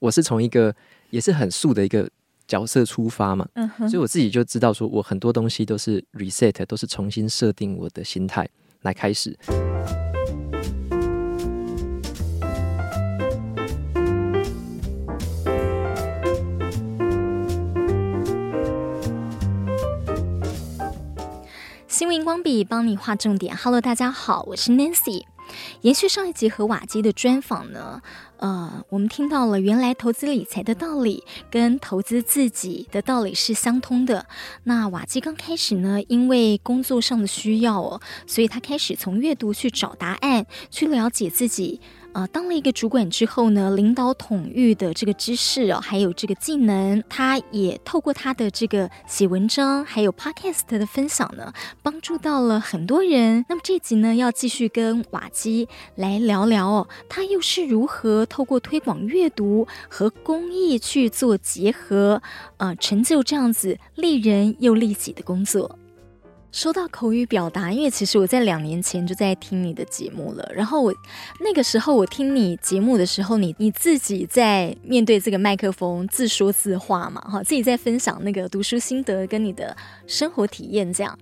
[0.00, 0.72] 我是从一个
[1.10, 2.08] 也是很素的一个
[2.46, 8.48] 角色出发嘛，嗯，所以我自己就知道说，我很多东西都是 reset，都是重新设定我的心态
[8.82, 9.36] 来开始。
[21.88, 23.56] 新闻光笔帮你画重点。
[23.56, 25.24] Hello，大家好，我是 Nancy。
[25.82, 28.02] 延续上一集和瓦基的专访呢，
[28.38, 34.26] 呃，我们听到了原来投资理财的道理跟投资自己的道理是相通的。
[34.64, 41.80] 那瓦基刚开始呢，因为工作上的需要哦，所以他开始从阅读去找答案，去了解自己。
[42.14, 53.44] 呃，当了一个主管之后呢，领导统御的这个知识哦，还有这个技能，他也透过他的这个写文章，还有 podcast 的分享呢，帮助到了很多人。
[53.48, 62.20] 那么这集呢，要继续跟瓦基来聊聊哦，他又是如何透过推广阅读和公益去做结合，
[62.56, 65.78] 呃，成就这样子利人又利己的工作。
[66.50, 70.50] 说到口语表达，因为其实我在两年前就在听你的节目了。
[70.54, 70.92] 然后我
[71.40, 79.76] 那个时候我听你节目的时候，你你自己在面对这个麦克风自说自话嘛，哈，自己在分享那个读书心得跟你的
[80.06, 81.16] 生活体验，这样，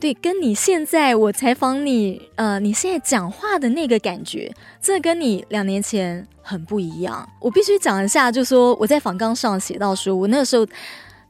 [0.00, 7.26] 对，跟你现在我采访你，呃，你现在讲话的那个感觉，这跟你两年前很不一样。
[7.40, 10.66] 我必须讲一下，就说我在访纲上写到说，我那个时候。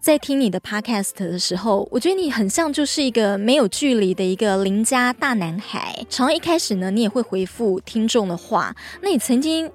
[0.02, 6.04] 在听你的 podcast 的时候，我觉得你很像就是一个没有距离的一个邻家大男孩。
[6.10, 8.74] 常一开始呢，你也会回复听众的话。
[9.00, 9.70] 那你曾经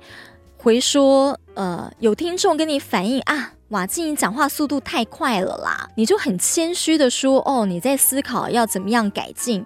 [0.58, 9.66] 回说，呃，有听众跟你反映啊，瓦基你讲话速度太快了啦，你就很谦虚的说，哦，你在思考要怎么样改进。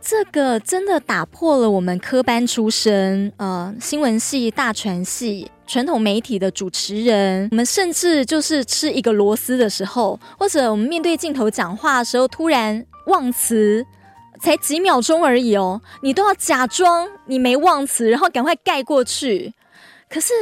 [0.00, 5.50] 这个真的打破了我们科班出身，呃，新闻系、大传系。
[5.68, 13.84] 传统媒体的主持人，我们甚至就是吃一个螺丝的时候，或者我们面对镜头讲话的时候，突然忘词，
[14.40, 19.52] 才几秒钟而已哦，你都要假装你没忘词，然后赶快盖过去。
[20.08, 20.32] 可是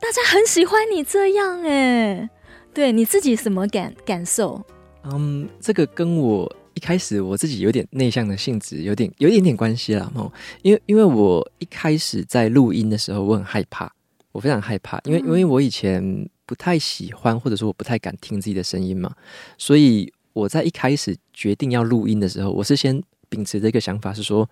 [0.00, 2.28] 大家很喜欢你这样哎，
[2.74, 4.60] 对你自己什么感感受？
[5.04, 10.10] 嗯，这个跟我一开始我自己有点内向的性质有点有一点点关系啦。
[10.16, 10.32] 哦，
[10.62, 13.88] 因为因为我一开始在录音的时候，我很害怕。
[14.34, 19.14] 我非常害怕，因为因为我以前不太喜欢，或者说我不太敢听自己的声音嘛，
[19.56, 24.50] 所以我在一开始决定要录音的时候，我是先秉持着一个想法，是说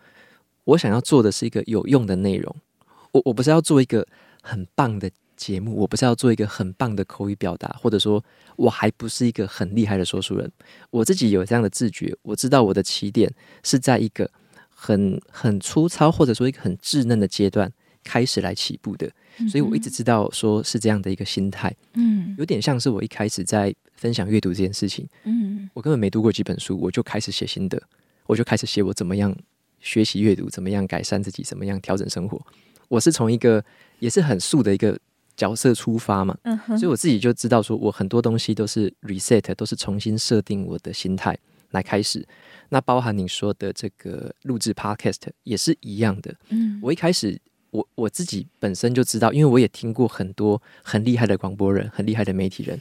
[0.62, 2.54] 我想要做的是一个有用的内容。
[3.10, 4.06] 我我不是要做一个
[4.40, 10.48] 很棒的节目，我不是要做一个很棒的口语表达，或者说我还不是一个很厉害的说书人。
[10.90, 13.28] 我自己有这样的自觉，我知道我的起点
[13.64, 14.30] 是在一个
[14.68, 17.68] 很很粗糙，或者说一个很稚嫩的阶段
[18.04, 19.10] 开始来起步的。
[19.48, 27.80] 所以我一直知道，说是这样的一个心态，嗯，有点像是我一开始在分享阅读这件事情，嗯，我根本没读过几本书，我就开始写心得，
[28.26, 29.34] 我就开始写我怎么样
[29.80, 32.40] 学习阅读，怎么样改善自己，怎么样调整生活。
[32.88, 33.64] 我是从一个
[34.00, 34.98] 也是很素的一个
[35.36, 41.36] 角色出发嘛，嗯哼，所以我自己就知道，说我很多东西都是 reset，都是重新设定我的心态
[41.70, 42.26] 来开始。
[42.68, 47.40] 那包含你说的这个录制 podcast 也是一样的，嗯，我一开始。
[47.72, 52.78] 我我自己本身就知道，因为我也听过很多很厉害的广播人、很厉害的媒体人，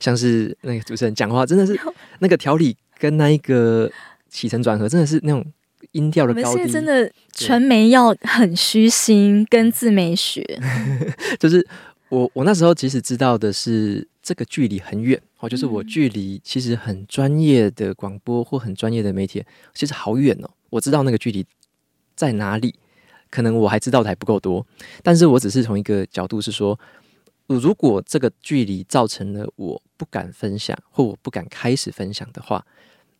[0.00, 1.78] 像是那个主持人讲话，真的是
[2.18, 3.90] 那个条理跟那一个
[4.28, 5.44] 起承转合，真的是那种
[5.92, 6.58] 音调的高低。
[6.58, 10.44] 现在真的传媒要很虚心跟自媒学，
[11.38, 11.64] 就是
[12.08, 21.46] 我我那时候其实知道的是这个距离很远哦，就是我距离其实很专业的广播或很专业的媒体其实好远哦，我知道那个距离
[22.16, 22.74] 在哪里。
[23.32, 24.64] 可能我还知道的还不够多，
[25.02, 26.78] 但是我只是从一个角度是说，
[27.46, 32.64] 如果这个距离造成了我不敢分享或我不敢开始分享的话，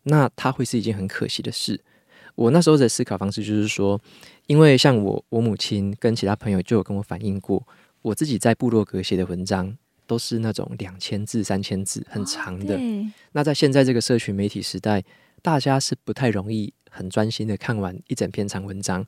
[0.03, 1.81] 那它会是一件很可惜的事。
[2.35, 3.99] 我那时候的思考方式就是说，
[4.47, 7.67] 因为像我我母亲跟其他朋友就有跟我反映过，
[8.03, 9.75] 我自己在部落格写的文章
[10.07, 12.77] 都是那种两千字、三千字很长的。
[12.77, 15.03] 哦，那在现在这个社群媒体时代，
[15.41, 19.07] 大家是不太容易很专心的看完一整篇长文章。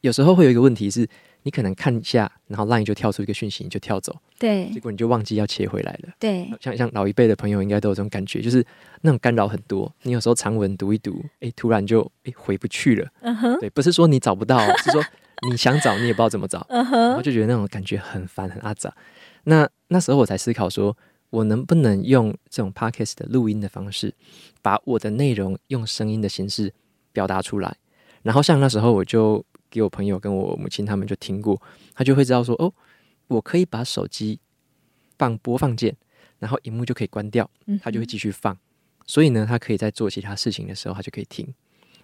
[0.00, 1.08] 有时候会有一个问题是，
[1.42, 6.12] 你可能看一下，然后 LINE 就跳出一个讯息，你就跳走，对，结果你就忘记要切回来了。
[6.18, 8.64] 对，像像老一辈的朋友应该都有这种感觉，就是
[9.00, 9.92] 那种干扰很多。
[10.02, 13.08] 你有时候长文读一读，哎，突然就哎回不去了。
[13.20, 15.02] 嗯哼，对，不是说你找不到， 是说
[15.50, 16.64] 你想找你也不知道怎么找。
[16.68, 18.94] 然后就觉得那种感觉很烦很阿杂。
[19.44, 20.96] 那那时候我才思考说，
[21.30, 24.14] 我能不能用这种 Podcast 的录音的方式，
[24.62, 26.72] 把我的内容用声音的形式
[27.12, 27.76] 表达出来。
[28.22, 29.44] 然后像那时候我就。
[29.70, 31.60] 给我朋友跟我母亲他们就听过，
[31.94, 32.72] 他就会知道说哦，
[33.28, 34.38] 我可以把手机
[35.18, 35.96] 放播放键，
[36.38, 37.50] 然后荧幕就可以关掉，
[37.82, 38.54] 他就会继续放。
[38.54, 38.58] 嗯、
[39.06, 41.52] 所以呢，他可以在做其他事情的时候，他就可以听。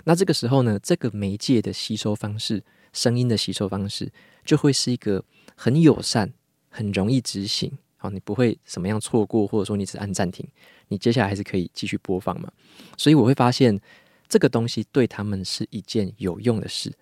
[0.05, 2.63] 那这个时候呢，这个媒介的吸收方式，
[2.93, 4.11] 声音的吸收方式，
[4.45, 5.25] 就会是一个
[5.55, 6.33] 很友善、
[6.69, 7.71] 很容易执行。
[7.97, 10.45] 好，你不会什么样错过，或者说你只按暂停，
[10.89, 12.51] 你接下来还是可以继续播放嘛。
[12.99, 13.81] 所以我会发现，
[14.29, 16.93] 这个东西对他们是一件有用的事。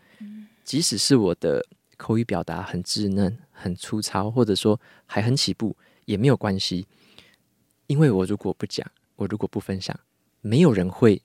[0.71, 6.87] 即使是我的口语表达很稚嫩、很粗糙，或者说还很起步，也没有关系，
[7.89, 9.99] 因为我如果不讲，我如果不分享，
[10.41, 11.21] 没有人会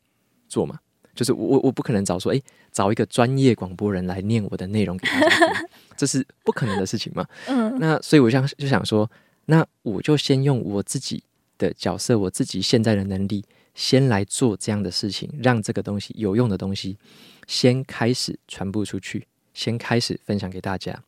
[0.50, 0.80] 做嘛。
[1.13, 7.24] 就是我我不可能找说，诶，找一个专业广播人来念我的内容给大家听， 这是不可能的事情嘛。
[7.45, 9.07] 嗯，那所以我想就想说，
[9.45, 11.24] 那我就先用我自己
[11.59, 13.45] 的角色，我自己现在的能力，
[13.75, 16.97] 先来做这样的事情，让这个东西有用的东西
[17.45, 21.02] 先开始传播出去，先开始分享给大家。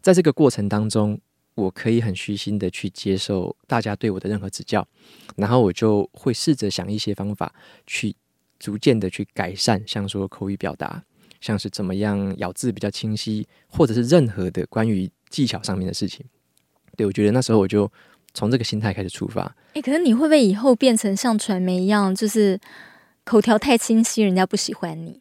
[0.00, 1.18] 在这个过程当中，
[1.56, 4.86] 我可以很虚心的去接受大家对我的任何指教，
[5.34, 7.52] 然后我就会试着想一些方法
[7.84, 8.14] 去。
[8.60, 11.02] 逐渐的去改善，像说口语表达，
[11.38, 16.24] 像是怎么样咬字比较清晰，或者是任何的关于技巧上面的事情。
[16.96, 17.90] 对，我觉得那时候我就
[18.32, 19.54] 从这个心态开始出发。
[19.74, 22.58] 哎、可是你会不会以后变成像传媒一样，就是
[23.24, 25.20] 口条太清晰，人家不喜欢你？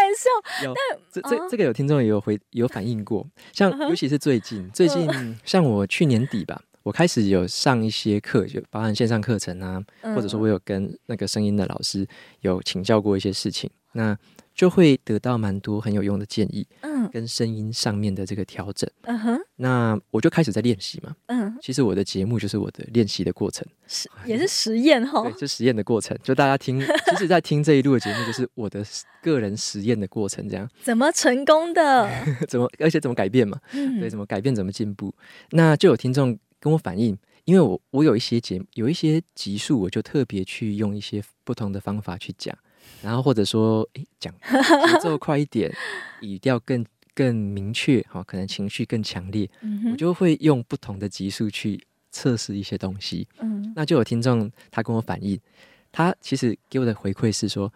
[0.00, 0.64] 玩笑。
[0.66, 5.08] 有，但这这这个有听众也有回有反映过，像尤其是最近最近，
[5.44, 6.60] 像我去年底吧。
[6.82, 12.08] 我开始有上一些课，就包含线上课程啊，嗯、或者说我有跟那个声音的老师
[12.40, 14.16] 有请教过一些事情，那
[14.60, 26.78] 就会得到蛮多很有用的建议，嗯，跟声音上面的这个调整，嗯哼，那我就开始在练习嘛，嗯，其实我的节目就是我的练习的过程，是也是实验哈，对，是实验的过程，就大家听，
[27.08, 28.84] 其实，在听这一路的节目，就是我的
[29.22, 30.68] 个人实验的过程，这样。
[30.82, 32.10] 怎么成功的，
[32.46, 35.14] 怎么而且怎么改变嘛，嗯，对，怎么改变，怎么进步，
[35.52, 36.38] 那就有听众。
[36.62, 37.16] 跟我反映，
[37.46, 42.54] 因为我我有一些节有一些集数，我就特别去用一些不同的方法去讲，
[43.02, 45.72] 然后或者说，诶，讲 节奏快一点，
[46.20, 46.84] 语调更
[47.14, 53.26] 更明确，哈，可能情绪更强烈，嗯、我就会用不同的级数去测试一些东西。
[53.40, 55.38] 嗯，那就有听众他跟我反映，
[55.90, 57.72] 他其实给我的回馈是说，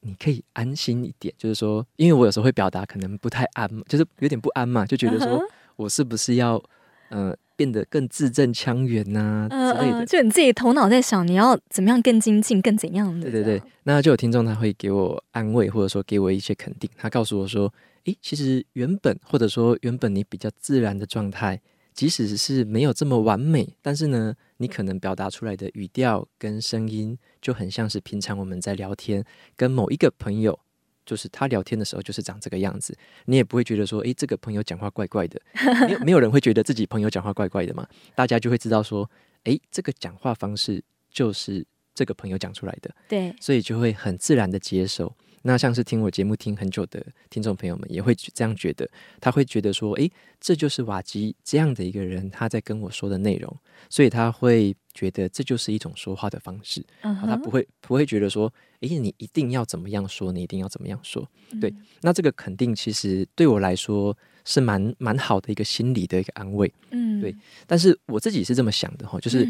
[0.00, 5.42] 你可以安心一点，就是说，因为我有时候会表达可能不太安，就是有点不安嘛，就觉得说
[5.76, 6.62] 我是不是要，
[7.08, 7.36] 呃。
[7.56, 13.30] 变得更字正腔圆呐、啊、之类的、呃，就你自己头脑在想你要怎么样更精进、更怎样的。
[13.30, 16.90] 对对对，那就有听众他会给我安慰，或者说给我一些肯定。
[16.96, 17.72] 他告诉我说
[18.06, 21.60] ：“诶，其实原本或者说原本你比较自然的状态，
[21.92, 29.24] 即使是没有这么完美，但是呢，你可能表达出来的语调跟声音就很像是平常我们在聊天，
[29.54, 30.58] 跟某一个朋友。”
[31.04, 32.96] 就是他聊天的时候就是长这个样子，
[33.26, 35.40] 你也不会觉得说，诶，这个朋友讲话怪怪的，
[35.86, 37.86] 没有没有人会觉得自己朋友讲话怪怪的嘛？
[38.14, 39.10] 大家就会知道说，
[39.44, 45.14] 诶，这个讲话方式就是这个朋友讲出来的，对，所以就会很自然的接受。
[45.46, 48.88] 那像是听我节目听很久的听众朋友们也会这样觉得，
[49.20, 50.10] 他会觉得说，诶，
[50.40, 53.54] 这就是瓦基这样的一个人，他在跟我说的内容，
[53.90, 58.50] 所以他会觉得这就是一种说话的方式，嗯、他不会不会觉得说，
[58.80, 61.28] 诶，你一定要怎么样说，你一定要怎么样说，
[61.60, 67.36] 对，嗯、那这个肯定其实对我来说是蛮蛮好的一个心理的一个安慰，嗯，对，
[67.66, 69.46] 但是我自己是这么想的哈，就是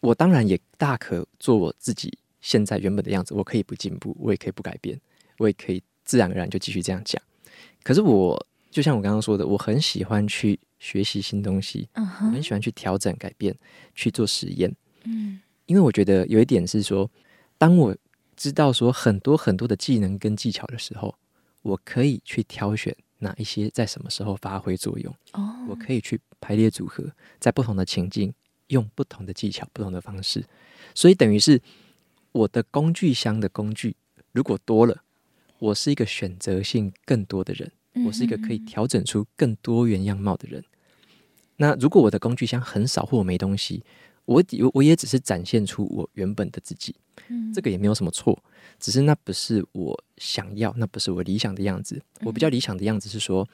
[0.00, 4.98] 我当然也大可做我自己现在原本的样子，我可以不进步，我也可以不改变。
[5.40, 7.20] 我也可以自然而然就继续这样讲，
[7.82, 12.26] 可是我就像我刚刚说的，我很喜欢去学习新东西，uh huh.
[12.26, 13.56] 我很喜欢去调整、改变、
[13.94, 14.70] 去做实验。
[15.04, 17.10] 嗯，因为我觉得有一点是说，
[17.56, 17.96] 当我
[18.36, 21.14] 知道说很多很多的技能跟技巧的时候，
[21.62, 25.10] 我可以去挑选哪一些在什么时候发挥作用。
[25.32, 25.70] 哦，oh.
[25.70, 28.30] 我可以去排列组合，在不同的情境
[28.66, 30.44] 用不同的技巧、不同的方式，
[30.94, 31.62] 所以等于是
[32.32, 33.96] 我的工具箱的工具
[34.32, 35.02] 如果多了。
[35.60, 37.70] 我是一个选择性更多的人，
[38.06, 40.64] 我是一个可以调整出更多元样貌的人。
[41.56, 43.84] 那如果我的工具箱很少或我没东西，
[44.24, 46.96] 我我也只是展现出我原本的自己，
[47.52, 48.42] 这个也没有什么错，
[48.78, 52.02] 只是那不是我想要，那不是我理想的样子。
[52.22, 53.46] 我比较理想的样子是说，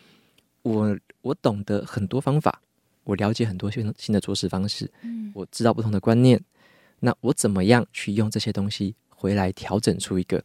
[0.62, 2.62] 我我懂得很多方法，
[3.02, 4.88] 我了解很多新新的做事方式，
[5.34, 6.40] 我知道不同的观念，
[7.00, 10.44] 那我怎么样去用这些东西回来调整出一个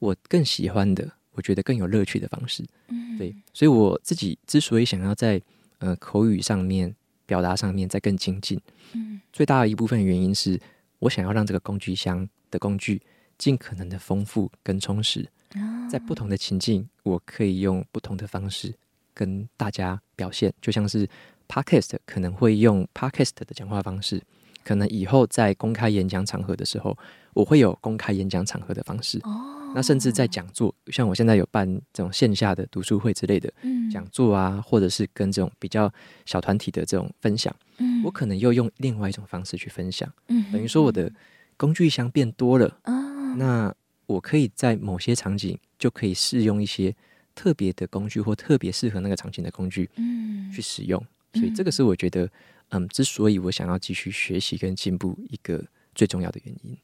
[0.00, 5.40] 我更喜欢的，我觉得更有乐趣的方式，嗯，对，所以我自己之所以想要在
[5.78, 6.92] 呃口语上面
[7.26, 8.60] 表达上面再更精进，
[8.94, 10.60] 嗯，最大的一部分原因是
[10.98, 13.00] 我想要让这个工具箱的工具
[13.38, 18.74] 尽可能的丰富跟充实，哦，在不同的情境，我可以用不同的方式
[19.14, 21.08] 跟大家表现，就像是
[21.48, 24.22] Podcast 可能会用 Podcast 的讲话方式，
[24.64, 26.96] 可能以后在公开演讲场合的时候，
[27.34, 29.18] 我会有公开演讲场合的方式。
[29.24, 33.52] 哦，那甚至在讲座，像我现在有办这种线下的读书会之类的
[33.90, 35.92] 讲座啊，或者是跟这种比较
[36.26, 40.12] 小团体的这种分享，嗯，我可能又用另外一种方式去分享。
[40.28, 41.12] 嗯，等于说我的
[41.56, 42.66] 工具箱变多了。
[42.84, 42.92] 哦，
[43.36, 43.74] 那
[44.06, 46.94] 我可以在某些场景就可以试用一些
[47.34, 51.00] 特别的工具，或特别适合那个场景的工具，嗯，去使用。
[51.34, 52.28] 所以这个是我觉得，
[52.70, 56.76] 嗯，之所以我想要继续学习跟进步一个最重要的原因。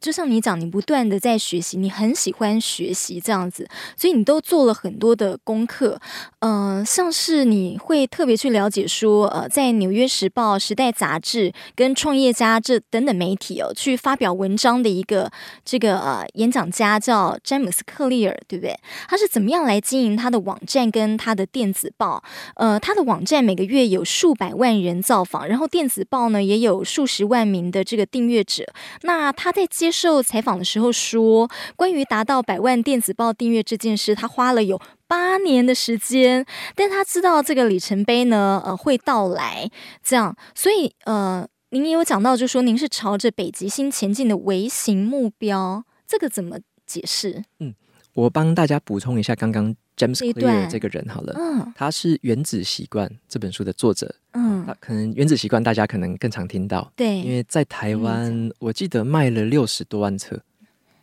[0.00, 6.00] 就像你讲，你不断的在学习，你很喜欢学习这样子，所以你都做了很多的功课。
[6.40, 15.30] 呃，像是你会特别去了解说，呃，在《纽约时报》、《时代》杂志跟创业家这等等媒体哦，去发表文章的一个
[15.64, 18.74] 这个呃演讲家叫詹姆斯·克利尔，对不对？
[19.08, 22.22] 他是怎么样来经营他的网站跟他的电子报？
[22.54, 28.64] 呃，他的网站每个月有数百万人造访，然后电子报呢也有数十万名的这个订阅者。
[29.02, 39.70] 那他在接接受采访的时候说，关于达到百万电子报订阅这件事，他花了有八年的时间，但他知道这个里程碑呢，呃，会到来。
[40.04, 47.44] 这样，所以呃，您也有讲到，就说您是朝着北极星前进的微型目标，这个怎么解释？
[47.60, 47.74] 嗯，
[48.12, 49.74] 我帮大家补充一下刚刚。
[49.98, 60.40] James Clear 这个人好了，嗯，他是《原子习惯》这本书的作者，嗯，他可能《原子习惯》大家可能更常听到，对，因为在台湾，嗯，我记得卖了六十多万册，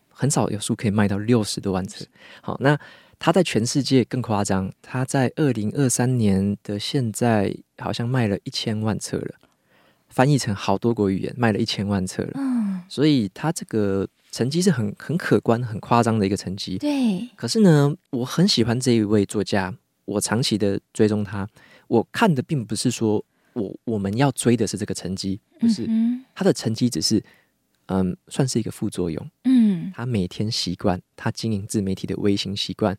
[0.10, 2.06] 很少有书可以卖到六十多万册。
[2.42, 2.80] 好，那
[3.20, 9.36] 他在全世界更夸张，他在二零二三年的现在好像卖了一千万册了，
[10.08, 14.08] 翻译成好多国语言，卖了一千万册了，嗯，所以他这个。
[14.36, 16.78] 成绩是很很可观、很夸张的一个成绩。
[16.78, 17.26] 对。
[17.38, 19.74] 可是呢，我很喜欢这一位作家，
[20.04, 21.48] 我长期的追踪他。
[21.88, 23.24] 我看的并不是说
[23.54, 25.88] 我我们要追的是这个成绩，不是。
[26.34, 27.24] 他的成绩只是
[27.86, 29.32] 嗯，算是一个副作用。
[29.46, 29.90] 嗯。
[29.96, 32.98] 他每天习惯，他经营自媒体的微型习惯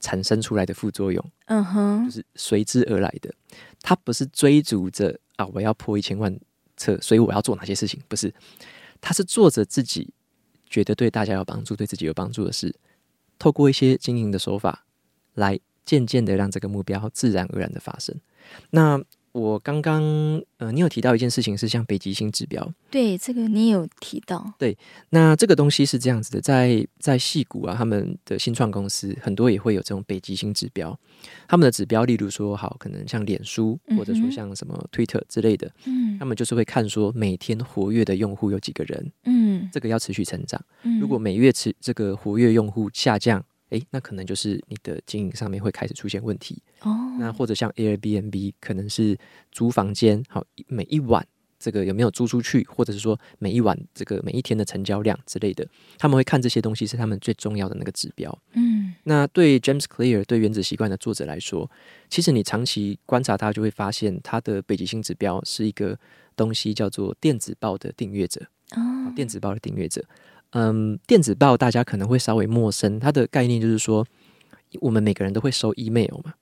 [0.00, 1.24] 产生出来的副作用。
[1.46, 2.04] 嗯哼。
[2.04, 3.34] 就是随之而来的。
[3.80, 6.38] 他不是追逐着啊，我要破一千万
[6.76, 7.98] 册，所以我要做哪些事情？
[8.06, 8.34] 不是。
[9.00, 10.12] 他是做着自己。
[10.74, 12.74] 觉得对大家有帮助、对自己有帮助的事，
[13.38, 14.84] 透过一些经营的手法，
[15.34, 18.12] 来渐渐的让这个目标自然而然的发生。
[18.70, 19.00] 那
[19.34, 20.00] 我刚刚
[20.58, 24.54] 呃，你有提到一件事情是像北极星指标，对，这个你有提到。
[24.56, 24.78] 对，
[25.10, 30.96] 那这个东西是这样子的，在在戏谷啊，他们的新创公司很多也会有这种北极星指标。
[31.48, 40.64] 他们的指标，例如说，好，可能像脸书，或者说像什么 Twitter 之类的，嗯，他们就是会看说每天活跃的用户有几个人，嗯，这个要持续成长。
[41.00, 46.62] 如果每月持这个活跃用户下降，诶，那可能就是你的经营上面会开始出现问题。
[46.80, 49.18] 哦，那或者像 Airbnb，可能是
[49.50, 51.26] 租房间，好，每一晚
[51.58, 55.66] 这个有没有租出去，或者是说每一晚这个每一天的成交量之类的，
[55.96, 58.38] 他们会看这些东西是他们最重要的那个指标。
[58.52, 61.70] 嗯，那对 James Clear 对原子习惯的作者来说，
[62.10, 65.98] 其实你长期观察他，就会发现他的北极星指标是一个
[66.36, 68.42] 东西叫做电子报的订阅者。
[68.76, 70.04] 哦，电子报的订阅者。
[70.54, 74.06] 嗯，电子报大家可能会稍微陌生，它的概念就是说，
[74.80, 76.34] 我们每个人都会收 email 嘛，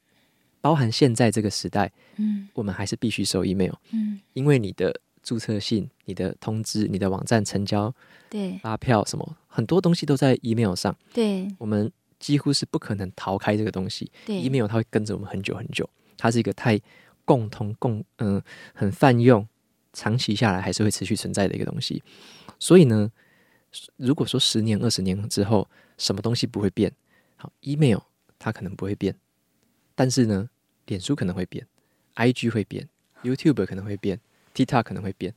[0.61, 7.95] 包含现在这个时代，嗯，我们还是必须收 email，嗯，因为你的注册信、你的通知、你的网站成交、
[8.29, 11.91] 对发票什么，很多东西都在 email 上，对，我们
[12.21, 15.89] 几乎是不可能逃开这个东西，对，email 它会跟着我们很久很久，
[16.19, 16.79] 它是一个太
[17.25, 18.43] 共同共嗯
[18.75, 19.49] 很泛用，
[19.95, 22.03] 长期下来还是会持续存在的一个东西，
[22.59, 23.11] 所以呢。
[23.97, 26.93] 如果说十年、二十年之后，什么东西不会变？
[27.37, 27.99] 好，email
[28.39, 29.15] 它可能不会变，
[29.95, 30.49] 但是呢，
[30.87, 31.67] 脸书可能会变
[32.17, 32.89] ，IG 会变
[33.23, 34.21] ，YouTube 可能会变
[34.55, 35.35] ，TikTok 可能会变。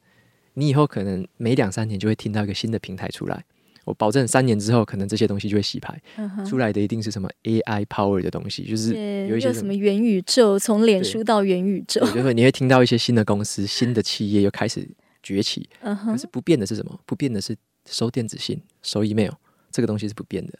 [0.54, 3.44] 你以后可能每两三年就会听到一个新的平台出来。
[3.84, 14.90] 我保证三年之后，可能这些东西就会洗牌，嗯、出来的一定是什么 AI power 的东西，就是有一些什么，元宇宙，从脸书到元宇宙，就会你会听到一些新的公司、新的企业又开始
[15.22, 15.70] 崛起。
[15.82, 17.00] 嗯、可是不变的是什么？
[17.06, 17.56] 不变的是。
[17.90, 19.32] 收电子信、收 email，
[19.72, 20.58] 这个东西是不变的。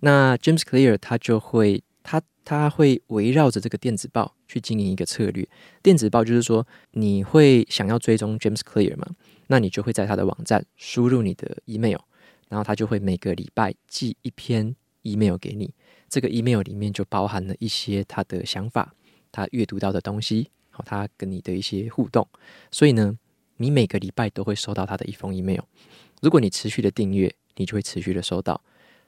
[0.00, 5.48] 那 James Clear 他就会，他他会围绕着这个电子报去经营一个策略。
[5.82, 9.06] 电子报就是说，你会想要追踪 James Clear 吗？
[9.48, 11.98] 那你就会在他的网站输入你的 email，
[12.48, 15.72] 然后他就会每个礼拜寄一篇 email 给你。
[16.08, 18.94] 这个 email 里面就包含了一些他的想法，
[19.32, 22.26] 他阅读到的东西，好，他跟你的一些互动。
[22.70, 23.16] 所以呢，
[23.56, 25.62] 你每个礼拜都会收到他的一封 email。
[26.22, 28.60] 如果你持续的订阅，你就会持续的收到。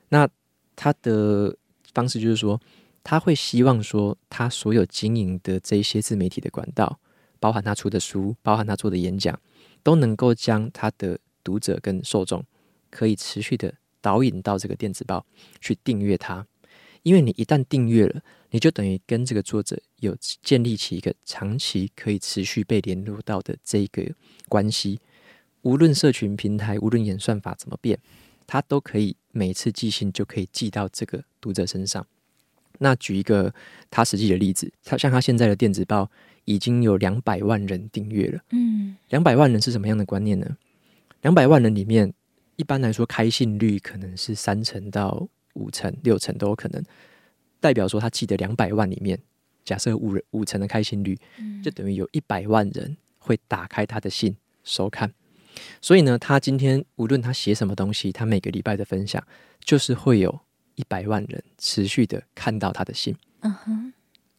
[0.08, 0.28] 那
[0.76, 1.56] 他的
[1.92, 2.60] 方式就是说，
[3.02, 6.98] 他会希望说，他所有经营的这些自媒体的管道，
[7.40, 9.38] 包含他出的书，包含他做的演讲，
[9.82, 12.44] 都能够将他的读者跟受众
[12.90, 15.24] 可以持续的导引到这个电子报
[15.60, 16.46] 去订阅它。
[17.04, 24.02] 因为你一旦订阅了，你就等于跟这个作者有建立起一个长期可以持续被联络到的这个
[24.48, 25.00] 关系。
[25.62, 27.98] 无论社群平台，无论演算法怎么变，
[28.46, 32.06] 它都可以每次寄信就可以寄到这个读者身上。
[32.80, 33.52] 那举一个
[33.90, 36.08] 他实际的例子，他像他现在的电子报
[36.44, 38.40] 已经有两百万人订阅了。
[38.50, 40.56] 嗯，两百万人是什么样的观念呢？
[41.22, 42.14] 两百万人里面，
[42.54, 46.80] 一般来说开信率可能是三成到五成、六成都有可能。
[47.58, 49.18] 代表说他寄的两百万里面，
[49.64, 51.18] 假设五人五成的开信率，
[51.60, 55.12] 就等于有一百万人会打开他的信收看。
[55.80, 59.22] 所以呢，他今天无论他写什么东西，他每个礼拜的分享，
[59.60, 60.40] 就是会有。
[60.78, 63.92] 一百万人持续的看到他的信，嗯哼，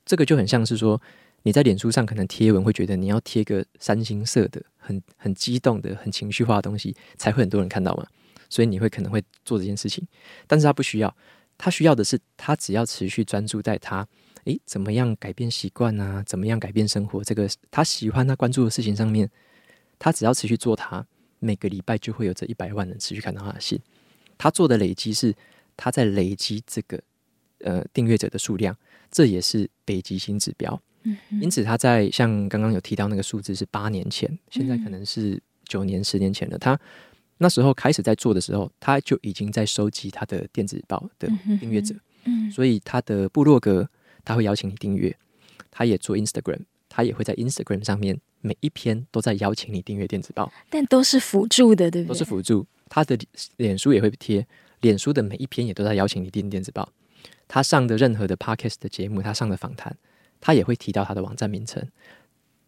[0.05, 1.01] 这个就很像是说
[1.43, 8.07] 你在脸书上可能贴文，会觉得你要贴个三星色的、很很激动的、很情绪化的东西，才会很多人看到嘛。
[8.49, 10.07] 所以你会可能会做这件事情，
[10.47, 11.13] 但是他不需要，
[11.57, 14.07] 他需要的是他只要持续专注在他，
[14.45, 16.23] 诶，怎么样改变习惯啊？
[16.25, 17.21] 怎么样改变生活？
[17.21, 19.29] 这个他喜欢他关注的事情上面，
[19.99, 21.05] 他只要持续做他，
[21.37, 23.79] 每个礼拜就会有这一百万人持续看到他的信，
[24.37, 25.35] 他做的累积是。
[25.81, 27.01] 他在累积这个
[27.59, 28.75] 呃订阅者的数量，
[29.09, 30.77] 这也是北极星指标。
[31.03, 36.57] 嗯，因此他在像刚刚有提到那个数字是八年前，现在可能是九年、十年前了。
[36.57, 36.77] 他
[37.37, 41.29] 那时候开始在做的时候，他就已经在收集他的电子报的
[41.61, 41.95] 订阅者。
[42.25, 43.89] 嗯，所以他的部落格
[44.25, 45.17] 他会邀请你订阅，
[45.71, 46.59] 他也做 Instagram，
[46.89, 52.09] 他也会在 Instagram 上面每一篇都在邀请你订阅电子报，但都是辅助的，对不对？
[52.09, 52.65] 都是辅助。
[52.89, 53.17] 他的
[53.57, 54.45] 脸书也会贴。
[54.81, 56.89] 脸书的每一篇也都在邀请你订电子报，
[57.49, 59.93] 他上的任何的 podcast 的节目，他上的访谈，
[60.39, 61.85] 他也会提到他的网站名称。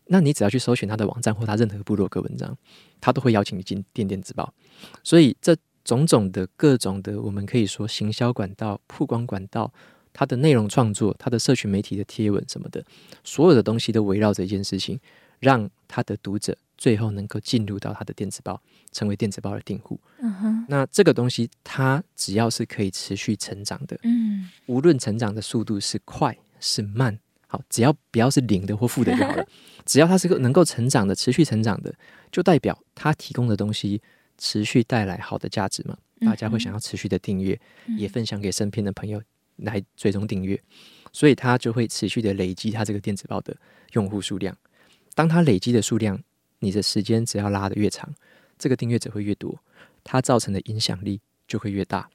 [0.08, 2.58] 那你只要去搜寻他的网站或他任何部落格文章，
[3.00, 4.54] 他都会邀请你进订电子报。
[5.04, 5.56] 所以这
[5.86, 9.72] 种种的各种的，我们可以说行销管道、曝光管道，
[10.14, 12.84] 他的内容创作、他的社群媒体的贴文什么的，
[13.24, 15.00] 所有的东西都围绕着一件事情，
[15.40, 16.58] 让他的读者。
[16.78, 18.60] 最后能够进入到他的电子报，
[18.92, 20.00] 成为电子报的订户。
[20.18, 29.46] 嗯哼，那这个东西它只要是可以持续成长的，嗯，无论成长的速度是快是慢，好，只要不要是零的或负的就好了。
[29.86, 31.94] 只要它是个能够成长的、持续成长的，
[32.32, 34.02] 就代表它提供的东西
[34.40, 35.96] 持续带来好的价值嘛。
[36.22, 37.60] 大家会想要持续的订阅，
[37.96, 39.22] 也分享给身边的朋友
[39.62, 40.62] 来追踪订阅，
[41.12, 43.56] 所以它就会持续的累积它这个电子报的
[43.94, 44.56] 用户数量。
[45.16, 46.22] 当它累积的数量，
[46.60, 48.14] 你的时间只要拉得越长，
[48.58, 49.60] 这个订阅者会越多，
[50.04, 52.10] 它造成的影响力就会越大。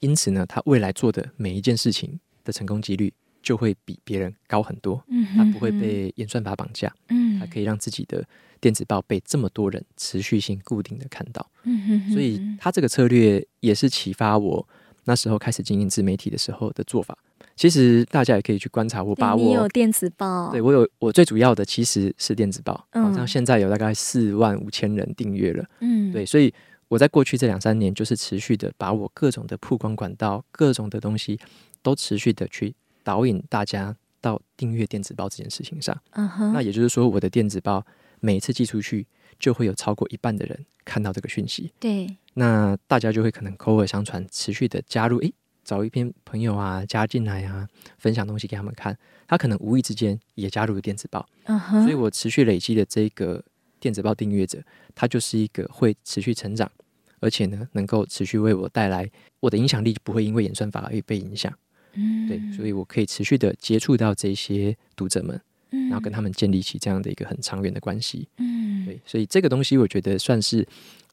[0.00, 5.04] 因此呢，他未来做的每一件事情的成功几率就会比别人高很多。
[5.08, 6.94] 嗯，他不会被演算法绑架。
[7.08, 8.24] 嗯，他可以让自己的
[8.60, 11.50] 电子报被这么多人持续性固定的看到。
[11.64, 14.68] 嗯，所以他这个策略也是启发我
[15.08, 17.16] 那时候开始经营自媒体的时候的做法。
[17.56, 26.52] 其实大家也可以去观察我，把我你有电子报，对我有我最主要的其实是电子报，好像现在有大概四万五千人订阅了，嗯，对，所以
[26.88, 31.40] 我在过去这两三年就是持续的把我各种的曝光管道、各种的东西
[31.82, 37.84] 都持续的去导引大家到订阅电子报这件事情上，嗯哼，那也就是说我的电子报
[38.20, 39.04] 每一次寄出去
[39.38, 45.32] 就会有超过一半的人看到这个讯息，对，那大家就会可能口耳相传，持续的加入，诶。
[45.64, 48.96] 找一篇朋友啊，加进来啊，分享东西给他们看，
[49.26, 51.82] 他可能无意之间也加入了电子报，uh huh.
[51.82, 53.44] 所以我持续累积的这个
[53.78, 56.72] 电子报订阅者，他就是一个会持续成长，
[57.20, 59.06] 而且呢，能够持续为我带来
[59.40, 61.52] 我的影响力，不会因为演算法而被影响。
[61.92, 65.38] 嗯，对，所以我可以持续的接触到这些读者们，
[65.70, 68.28] 然后跟他们建立起这样的一个很长远的关系。
[68.38, 70.66] 嗯，对，所以这个东西我觉得算是，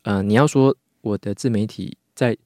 [0.03, 2.37] 呃，你要说我的自媒体在。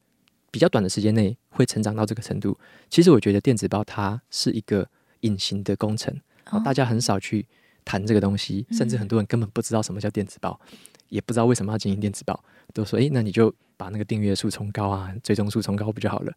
[0.52, 2.58] 比较短的时间内会成长到这个程度，
[2.90, 6.12] 其实我觉得电子报它是一个隐形的工程，
[6.50, 7.46] 哦、大家很少去
[7.86, 10.78] 谈这个东西，甚至很多人根本不知道什么叫电子报，嗯、
[11.10, 12.44] 也不知道为什么要经营电子报，
[12.74, 16.34] 都说：“诶，那你就把那个订阅数冲高啊，追踪数冲高不就好了？”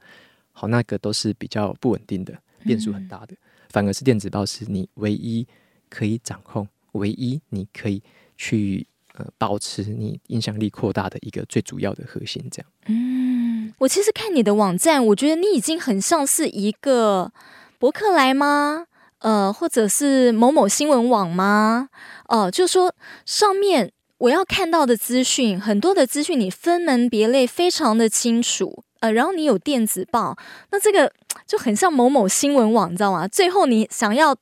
[0.52, 3.38] 好，那个都是比较不稳定的，变数很大的，嗯、
[3.70, 5.46] 反而是电子报是你唯一
[5.92, 8.02] 可以掌控、唯一你可以
[8.38, 12.70] 去呃保持你影响力扩大的一个最主要的核心，这样。
[12.86, 13.74] 嗯。
[13.78, 17.32] 我其实看你的网站，我觉得你已经很像是一个
[17.78, 18.86] 博客来吗？
[19.18, 21.88] 呃，或者是某某新闻网吗？
[22.28, 30.36] 哦、就说上面我要看到的资讯，很多的资讯你分门别类非常的清楚，呃，然后你有电子报，
[30.70, 31.12] 那这个
[31.44, 33.26] 就很像某某新闻网，你知道吗？
[33.26, 34.34] 最后你想要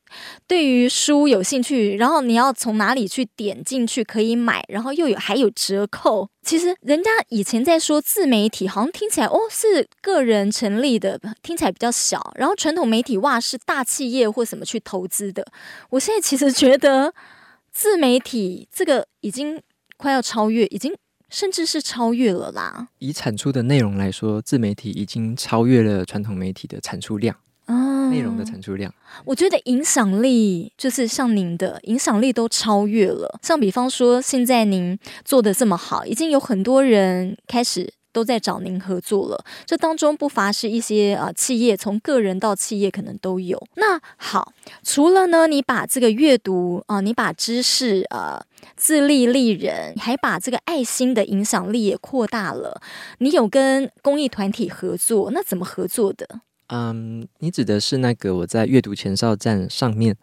[0.47, 6.29] 对于书有兴趣，然后你要从哪里去点进去可以买，然后又有还有折扣。
[6.43, 12.31] 其实人家以前在说自媒体，好像听起来哦是个人成立的，听起来比较小。
[12.35, 15.43] 然后传统媒体哇是大企业或什么去投资的。
[15.89, 17.15] 我现在其实觉得
[17.73, 19.63] 自媒体这个已经
[19.97, 20.95] 快要超越，已经
[21.31, 22.89] 甚至是超越了啦。
[22.99, 27.37] 以产出的内容来说，自媒体已经超越了传统媒体的产出量。
[28.11, 28.93] 内容的产出量，
[29.25, 33.39] 我觉得影响力就是像您的影响力都超越了。
[33.41, 39.45] 像比方说，现在您做的这么好，已经有很多人开始都在找您合作了。
[39.65, 43.57] 这当中不乏是一些啊企业，从个人到企业可能都有。
[43.77, 48.45] 那好，除了呢，你把这个阅读啊，你把知识啊
[48.77, 52.81] 自立立人，还把这个爱心的影响力也扩大了。
[53.19, 56.41] 你有跟公益团体合作，那怎么合作的？
[56.69, 60.17] 嗯，你指的是那个我在阅读前哨站上面，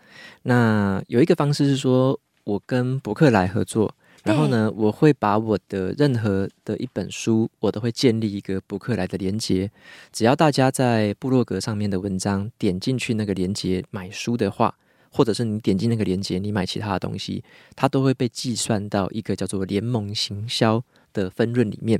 [0.43, 9.69] 那有一个方式是说，我跟博客来合作，然后呢，我会把我的任何的一本书，我都会建立一个博客来的连接，
[10.13, 14.73] 只要大家在部落格上面的文章点进去那个连接买书的话，
[15.17, 17.43] 或者是你点击那个链接你买其他的东西，
[17.75, 21.99] 它都会被计算到一个叫做联盟行销的分润里面，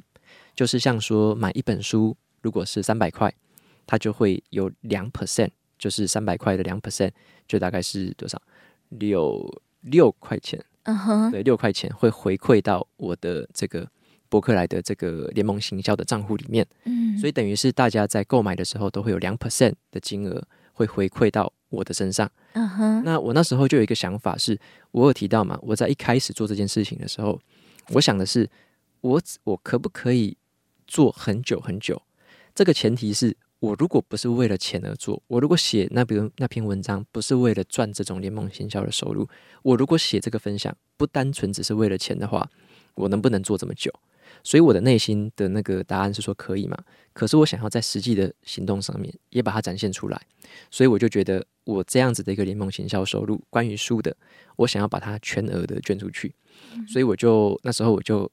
[0.55, 3.33] 就是像说买一本书，如果是三百块。
[3.89, 5.49] 它就会有两 percent，
[5.79, 7.09] 就是三百块的两 percent，
[7.47, 8.37] 就大概是多少？
[8.89, 10.61] 六六块钱。
[10.83, 13.89] 嗯哼，对，六块钱会回馈到我的这个
[14.27, 16.67] 博客来的这个联盟行销的账户里面。
[16.83, 22.29] 嗯，所以等于是大家在购买的时候都会有两 percent 的金额会回馈到我的身上。
[22.53, 24.59] 嗯哼，那我那时候就有一个想法是，
[24.91, 27.39] 我有提到嘛，我在一开始做这件事情的时候，
[27.89, 28.49] 我想的是，
[29.01, 30.37] 我我可不可以
[30.85, 32.01] 做很久很久？
[32.53, 33.35] 这个前提是。
[33.59, 39.27] 我如果不是为了钱而做，我如果写那篇那篇文章不是为了赚这种联盟行销的收入，
[39.63, 42.47] 我如果写这个分享不单纯只是为了钱的话，
[42.93, 43.91] 我能不能做这么久？
[44.43, 46.77] 所以我的内心的那个答案是说可以嘛。
[47.13, 50.21] 可是我想要在实际的行动上面也把它展现出来，
[50.69, 54.17] 所以我就觉得我这样子的一个联盟行销收入，关于书的，
[54.55, 56.33] 我想要把它全额的捐出去，
[56.87, 58.27] 所以我就那时候我就。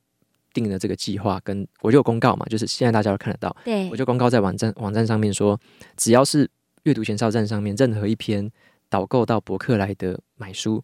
[0.55, 3.57] 定了这个计划，跟我就有公告嘛，就是现在大家都看得到。
[3.65, 5.59] 对，我就公告在网站网站上面说，
[5.97, 6.49] 只要是
[6.85, 8.49] 阅读前哨站上面任何一篇
[8.89, 10.81] 导购到博客来的买书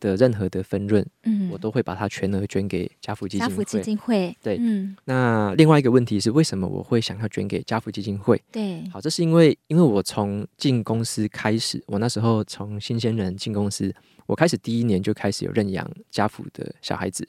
[0.00, 3.50] 的任何的分润，嗯，我都会把它全额捐给家福基金会。
[3.50, 4.96] 家福基金会，对，嗯。
[5.04, 8.42] 那另外一个问题是，为什么我会想要捐给家福基金会？
[8.50, 13.94] 对，好，这是因为因为我从进公司开始，我那时候从新鲜人进公司，
[14.26, 17.26] 我开始第一年就开始有认养家福的小孩子。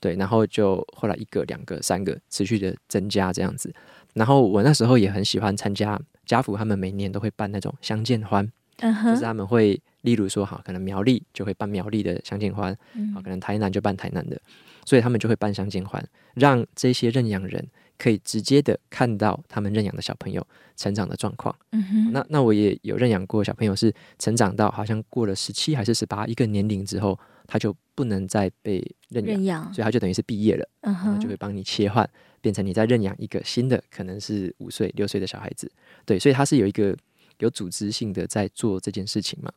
[0.00, 3.74] 对，然后就后来一个、两个、三个持续的增加这样子。
[4.14, 9.04] 然后我那时候也很喜欢参加家福，他们每年都会办那种相见欢，uh.
[9.04, 12.76] 就是他们会，例如说哈，可能苗栗就会办苗栗的相见欢，
[13.14, 14.40] 好、uh 可能台南就办台南的，
[14.84, 16.02] 所以他们就会办相见欢，
[16.34, 21.54] 让这些认养人可以直接的看到他们认养的小朋友成长的状况。
[21.72, 27.18] 嗯哼那那我也有认养过小朋友，是成长到好像过了十七还是十八一个年龄之后。
[27.50, 28.76] 他就不能再被
[29.08, 32.06] 认养，认养，所以他就等于是毕业了，嗯哼，就会帮你切换，
[32.42, 35.72] 变成你在认养一个新的，可能是五岁、六岁的小孩子。
[36.04, 36.94] 对，所以他是有一个
[37.38, 39.50] 有组织性的在做这件事情嘛。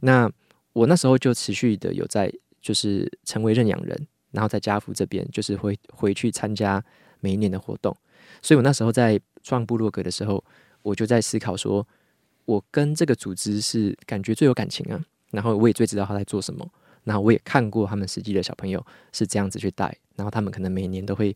[0.00, 0.30] 那
[0.72, 6.82] 我那时候就持续的有在，就是成为认养人，然后在家福这边就是会回去参加
[7.20, 7.96] 每一年的活动。
[8.42, 10.42] 所以我那时候在创部落格的时候，
[10.82, 11.86] 我就在思考说，
[12.44, 16.68] 我跟这个组织是感觉最有感情啊，然后我也最知道他在做什么。
[17.04, 21.34] 那我也看过他们实际的小朋友是这样子去带，然后他们可能每年都会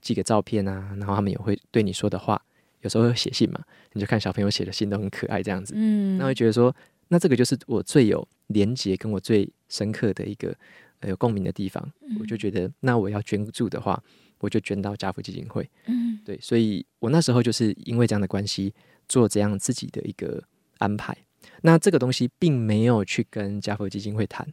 [0.00, 2.42] 寄个照片啊，然后他们也会对你说的话，
[2.80, 3.60] 有时候会写信嘛，
[3.92, 6.74] 你就看小朋友写的信都很可爱这样子，嗯，那会觉得说，
[7.12, 10.56] 那这个就是我最有连结跟我最深刻的一个
[11.00, 14.02] 呃有共鸣的地方，嗯、我就觉得那我要捐助的话，
[14.38, 18.72] 我就捐到家福基金会，嗯，对，所以我那时候就是因为这样的关系
[19.10, 20.42] 做这样自己的一个
[20.78, 21.14] 安排，
[21.60, 24.50] 那这个东西并没有去跟家福基金会谈。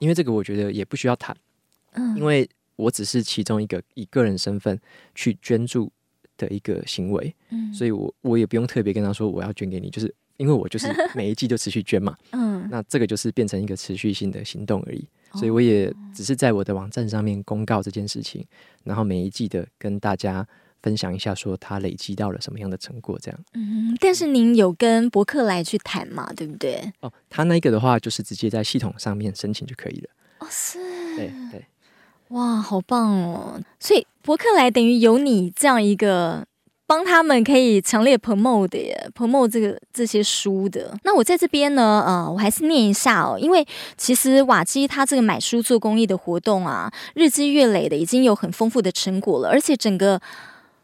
[0.00, 1.36] 因为这个，我觉得也不需要谈，
[1.92, 4.76] 嗯，因为我只是其中一个以个人身份
[5.14, 5.92] 去捐助
[6.36, 18.44] 的一个行为，嗯，所以我我也不用特别跟他说我要捐给你，就是因为我就是 每一季都持续捐嘛，嗯，那这个就是变成一个持续性的行动而已，所以我也只是在我的网站上面公告这件事情，
[18.84, 20.46] 然后每一季的跟大家。
[20.82, 23.40] 分享一下，说他累积到了什么样的成果，这样。
[23.54, 26.32] 嗯，但是您有跟博客来去谈嘛？
[26.34, 26.92] 对不对？
[26.98, 30.10] 哦，他那个的话，就是直接在系统上面申请就可以了。
[30.40, 30.80] 哦，是。
[31.14, 31.64] 对对。
[32.30, 33.62] 哇，好棒哦！
[33.78, 36.44] 所以博客来等于有你这样一个
[36.92, 40.94] 帮他们可以强烈 promote 的耶，promote 这个这些书的。
[41.04, 50.20] 那我在这边呢，呃，我还是念一下哦，因为其实瓦基他这个买书做公益的活动啊，日积月累的已经有很丰富的成果了，而且整个。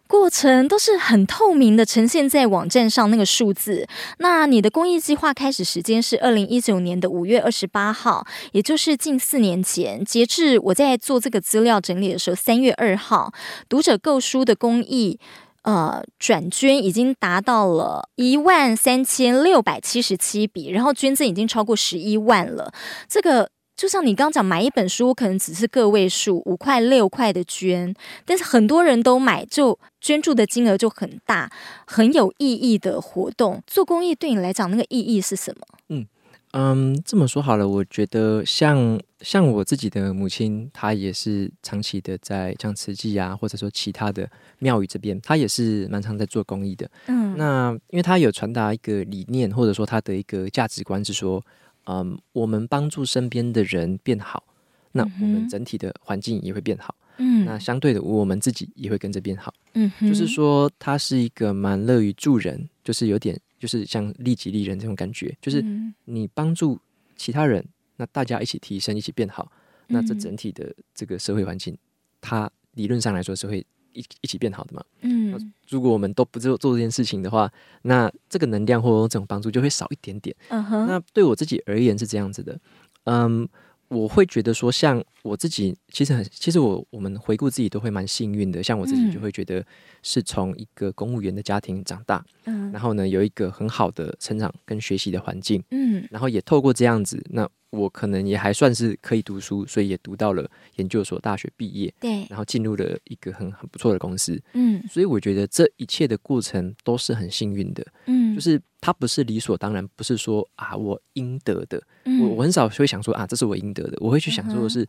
[0.06, 3.86] 过程都是很透明的，呈现在网站上那个数字。
[4.16, 10.02] 那你的公益计划开始时间是二零一九年的五月二十八号，也就是近四年前。
[10.02, 13.30] 截至我在做这个资料整理的时候，三月二号，
[13.68, 15.20] 读者购书的公益
[15.68, 22.72] 呃转捐已经达到了一万三千六百七十七笔，然后捐赠已经超过十一万了。
[23.06, 23.50] 这个。
[23.78, 31.48] 就像你刚讲，买一本书可能只是个位数，五块六块的捐，但是很多人都买，就捐助的金额就很大，
[31.86, 33.62] 很有意义的活动。
[33.68, 35.64] 做公益对你来讲，那个意义是什么？
[35.90, 36.04] 嗯
[36.52, 46.90] 嗯，这么说好了，我觉得像像我自己的母亲，她也是长期的在像慈济啊，或者说其他的庙宇这边，她也是蛮常在做公益的。
[47.06, 51.44] 嗯，那因为她有传达一个理念，或者说她的一个价值观是说。
[51.90, 54.44] 嗯，我们帮助身边的人变好，
[54.92, 56.94] 那我们整体的环境也会变好。
[57.16, 59.54] 嗯，那相对的，我们自己也会跟着变好。
[59.72, 65.36] 嗯，就是说，他是一个蛮乐于助人，就是有点，就是像利己利人这种感觉。
[65.40, 65.64] 就是
[66.04, 66.78] 你帮助
[67.16, 67.64] 其他人，
[67.96, 69.50] 那大家一起提升，一起变好，
[69.88, 71.76] 那这整体的这个社会环境，
[72.20, 73.66] 它理论上来说是会。
[73.94, 77.50] 一一起变好的嘛，嗯，如果我们都不做做这件事情的话，
[77.82, 80.36] 那这个能量或者这种帮助就会少一点点。
[80.50, 82.60] 嗯哼，那对我自己而言是这样子的，
[83.04, 83.48] 嗯，
[83.88, 89.64] 我会觉得说，像我自己，其实很，其实我我们回顾自己都会蛮幸运的，像我自己就会觉得
[90.02, 97.48] 是从一个公务员的家庭长大，嗯，然后呢有一个很好的成长跟学习的环境，嗯，然后也透过这样子，那。
[97.70, 114.88] 我可能也还算是可以读书，所以也读到了研究所，大学毕业，对，然后进入了一个很很不错的公司，嗯，所以我觉得这一切的过程都是很幸运的，嗯，就是它不是理所当然，不是说啊我应得的，嗯、我我很少会想说啊这是我应得的，我会去想说的是，嗯、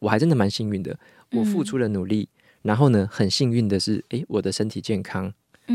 [0.00, 0.98] 我还真的蛮幸运的，
[1.30, 5.32] 我付出了努力，嗯、然后呢很幸运的是，诶，我的身体健康。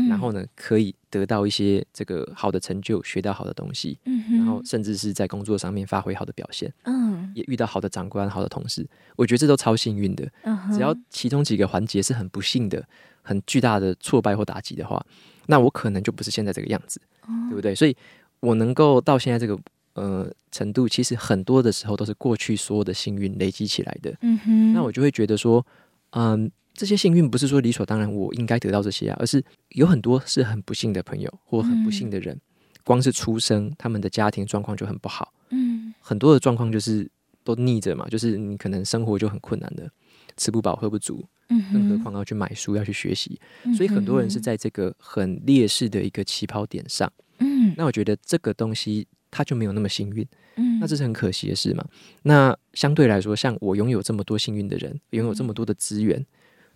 [0.08, 10.26] 然后呢，可以得到一些这个好的成就，学到好的东西，嗯、然后甚至是在工作上面发挥好的表现，嗯，也遇到好的长官、好的同事，我觉得这都超幸运的。
[10.42, 12.82] 嗯、只要其中几个环节是很不幸的、
[13.20, 15.04] 很巨大的挫败或打击的话，
[15.46, 17.74] 那我可能就不是现在这个样子，哦、对不对？
[17.74, 17.96] 所以
[18.40, 19.58] 我能够到现在这个
[19.94, 24.14] 呃程度，其实很多的时候都是过去所有的幸运累积起来的。
[24.22, 25.66] 嗯哼，那我就会觉得说，
[26.12, 26.50] 嗯。
[26.74, 32.40] 这些幸运不是说理所当然，我应该得到这些啊，而是有很多是很不幸的朋友或很不幸的人，嗯、
[32.82, 35.32] 光是出生，他们的家庭状况就很不好。
[35.50, 37.08] 嗯，很多的状况就是
[37.44, 39.90] 都逆着嘛，就是你可能生活就很困难的，
[40.36, 43.38] 吃不饱喝不足，嗯，更何况要去买书要去学习，
[43.76, 47.12] 所以很多人是在这个很劣势的一个起跑点上。
[47.38, 50.26] 嗯，那我觉得这个东西它就没有那么幸运。
[50.56, 51.84] 嗯，那这是很可惜的事嘛。
[52.22, 56.24] 那相对来说，像我拥有这么多幸运的人，拥有这么多的资源。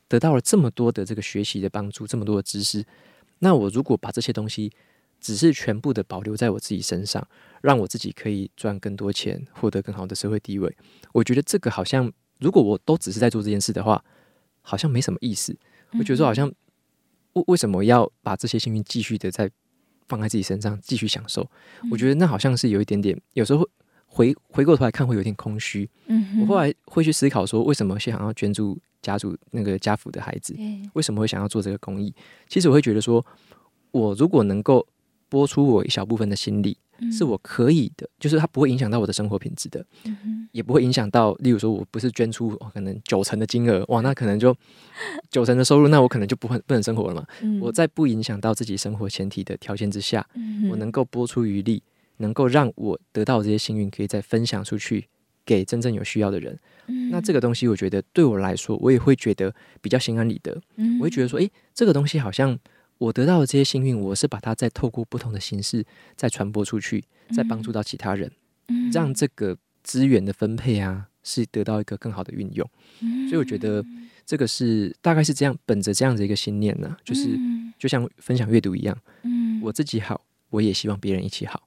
[0.07, 2.85] 嗯得到了这么多的这个学习的帮助，这么多的知识，
[3.41, 4.71] 那我如果把这些东西
[5.21, 7.27] 只是全部的保留在我自己身上，
[7.61, 10.77] 让我自己可以赚更多钱，获得更好的社会地位，
[11.13, 14.05] 我觉得这个好像，如果我都只是在做这件事的话，
[14.63, 15.57] 好像没什么意思。
[15.99, 16.47] 我觉得说好像，
[17.33, 19.51] 为为什么要把这些幸运继续的在
[20.07, 21.51] 放在自己身上继续享受？
[21.91, 23.69] 我觉得那好像是有一点点，有时候
[24.07, 25.91] 回回过头来看会有点空虚。
[26.07, 28.81] 嗯，我后来会去思考说，为什么想要捐助。
[29.07, 30.53] 家族那个家父的孩子，
[30.95, 32.13] 为什么会想要做这个公益？
[32.49, 33.25] 其实我会觉得说，
[33.93, 34.85] 我如果能够
[35.29, 36.77] 拨出我一小部分的心力，
[37.13, 39.87] 是我可以的，就是它不会影响到我的生活品质的，
[40.51, 44.53] 也不会影响到，例如说我不是捐出可能九成的金额，哇，那可能就
[45.31, 47.25] 九成的收入，那我可能就不会不能生活了嘛。
[47.61, 50.27] 我在不影响到自己生活前提的条件之下，
[50.69, 51.81] 我能够拨出余力，
[52.17, 55.07] 能够让我得到这些幸运，可以再分享出去。
[55.47, 60.61] 给真正有需要的人，嗯、那这个东西，我觉得对我来说，我也会觉得比较心安理得。
[60.75, 62.59] 嗯、我会觉得说，诶，这个东西好像
[62.99, 68.31] 我得到的这些幸运，我是把它再透过不同的形式再传播出去，再帮助到其他人，
[68.69, 72.69] 嗯、让这个资源的分配啊，是得到一个更好的运用。
[73.01, 73.85] 嗯、所以我觉得
[74.27, 77.39] 这个是大概是这样，本着这样子一个信念呢、啊，就是
[77.79, 81.63] 就像分享阅读一样，嗯、我自己好，我也希望别人一起好。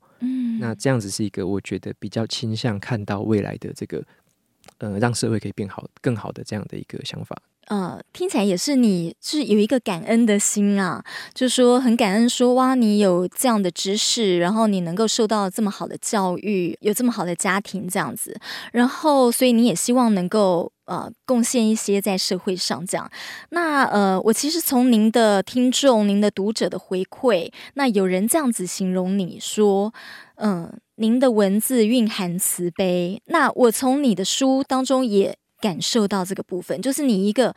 [0.60, 4.03] 那这样子是一个我觉得比较倾向看到未来的这个，
[4.79, 7.41] 呃，让社会可以变好、更好的这样的一个想法。
[7.69, 11.03] 呃，听起来也是你是有一个感恩的心啊，
[11.36, 18.36] 就说很感恩说哇，你有这样的知识，然后你能够受到这么好的教育，有这么好的家庭这样子，
[18.71, 23.08] 然后所以你也希望能够呃贡献一些在社会上这样。
[23.51, 29.93] 那呃，我其实从您的听众、您的读者的回馈，那有人这样子形容你说，
[30.38, 33.21] 嗯、您的文字蕴含慈悲。
[33.27, 35.38] 那我从你的书当中也。
[35.60, 37.54] 感受到这个部分，就是你一个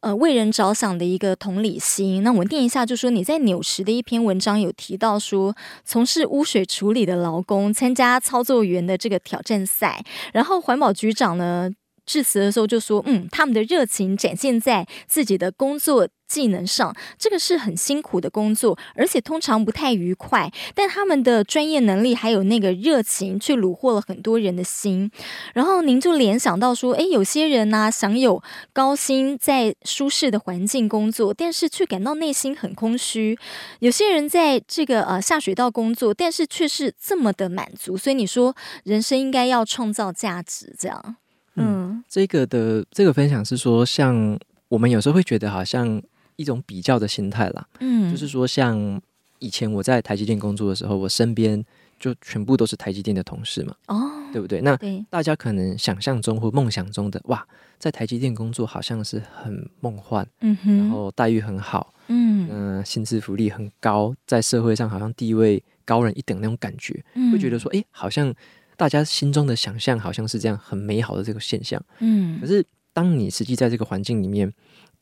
[0.00, 2.22] 呃为人着想的一个同理心。
[2.22, 11.70] 那我念一下，就说你在纽时的一篇文章有提到说，从事污水处理的劳工参加操作员的这个挑战赛，然后环保局长呢，
[12.06, 20.52] 致辞的时候就说：“嗯，他们的热情展现在自己的工作技能上，这个是很辛苦的工作，而且通常不太愉快。
[20.74, 25.10] 但他们的专业能力还有那个热情，却虏获了很多人的心。
[25.54, 33.34] 然后您就联想到说，诶，有些人呢、啊，享有高薪，在舒适的环境工作，但是却感到内心很空虚；
[33.80, 37.96] 有些人在这个呃下水道工作，但是却是这么的满足。
[37.96, 41.16] 所以你说，人生应该要创造价值，这样。”
[41.60, 46.00] 嗯，这个的这个分享是说，像我们有时候会觉得好像
[46.36, 49.00] 一种比较的心态啦，嗯，就是说像
[49.38, 51.64] 以前我在台积电工作的时候，我身边
[51.98, 54.60] 就全部都是台积电的同事嘛，哦，对不对？
[54.60, 54.78] 那
[55.10, 57.46] 大家可能想象中或梦想中的哇，
[57.78, 68.34] 在台积电工作好像是很梦幻，嗯哼，然后待遇很好，嗯，呃，薪资福利很高，在社会上好像地位高人一等那种感觉，嗯，会觉得说，哎，好像。
[68.80, 72.64] 大家心中的想象好像是这样很美好的这个现象，嗯，可是
[72.94, 74.50] 当你实际在这个环境里面，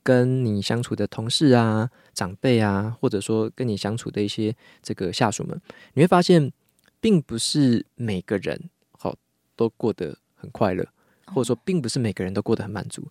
[0.02, 5.60] 跟你相处的同事啊、长辈啊，或者说跟你相处的一些这个下属们，
[5.94, 6.50] 你会发现，
[7.00, 9.14] 并不是每个人好
[9.54, 10.84] 都过得很快乐，
[11.26, 13.06] 或者说，并不是每个人都过得很满足。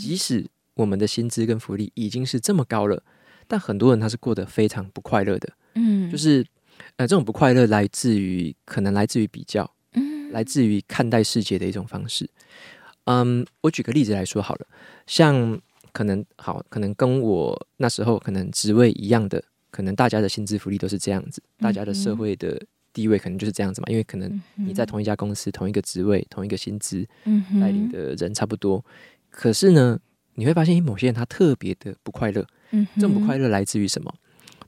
[0.00, 3.02] 即使我们的薪资跟福利已经是这么高了，
[3.48, 5.52] 但很多人他是过得非常不快乐的。
[5.74, 6.46] 嗯，就是
[6.94, 9.68] 呃，这种不快乐来自于可能来自于比较。
[10.32, 12.28] 来自于看待世界的一种方式。
[13.04, 14.66] 嗯，我举个例子来说好了，
[15.06, 15.60] 像
[15.92, 22.60] 可能好，可能跟我那时候可能职位一样的，可能大家的薪资福利都是这样子，大家的社会的
[22.92, 23.86] 地位可能就是这样子嘛。
[23.88, 27.06] 因为可能你在同一家公司、同一个职位、同一个薪资，
[27.60, 28.84] 带领的人差不多。
[29.30, 29.98] 可是呢，
[30.34, 32.46] 你会发现，某些人他特别的不快乐。
[32.94, 34.14] 这种不快乐来自于什么？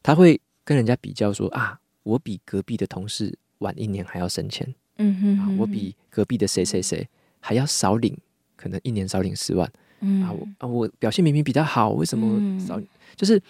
[0.03, 4.75] 他会跟人家比较说啊，我比隔壁的同事晚一年还要升迁。
[4.99, 7.09] 嗯哼，啊，我比隔壁的谁谁谁
[7.41, 8.17] 还要少领，
[8.57, 9.71] 可能一年少领十万。
[10.01, 12.79] 嗯啊，我啊，我表现明明比较好，为什么少？
[12.79, 13.41] 嗯、就是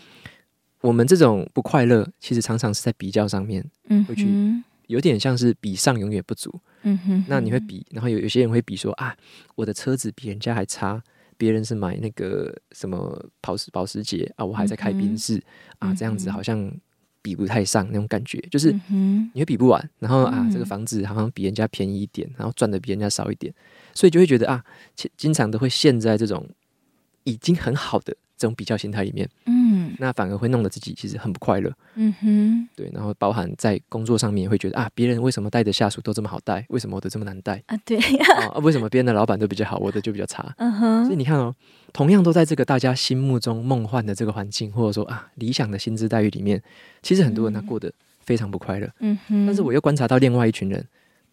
[0.80, 4.26] 我们这种不快乐，其实常常是在比较上面，嗯，会去
[4.86, 6.60] 有点像是比上永远不足。
[6.82, 9.16] 嗯哼，那你会比，然后有有些人会比说啊，
[9.54, 11.02] 我的车子比人家还差，
[11.36, 15.36] 别人是买那个什么保时保时捷啊，我还在开宾士、
[15.80, 16.72] 嗯、啊，这样子好像。
[17.24, 18.70] 比不太上那种感觉，就是
[19.32, 23.50] 你会比不完，然后啊，这个房子好像比人家便宜一点，然后赚的比人家少一点，
[23.94, 24.62] 所以就会觉得啊，
[25.16, 26.46] 经常都会陷在这种
[27.22, 29.28] 已经很好的这种比较心态里面。
[29.46, 29.64] 嗯。
[29.98, 37.62] 那反而会弄得自己其实很不快乐，嗯哼，对，然后包含在工作上面会觉得啊，别人为什么带的下属都这么好带，为什么我的这么难带？
[37.66, 37.76] 啊？
[37.84, 37.96] 对。
[37.98, 40.52] 啊，为什么别人的老板都比较好，我的就比较差？
[40.58, 41.54] 嗯哼，所以你看哦，
[41.92, 46.60] 同样都在这个大家心目中梦幻的这个环境，或者说啊理想的薪资待遇里面，
[47.02, 50.84] 其实很多人他过得非常不快乐，嗯哼，但是我又观察到另外一群人，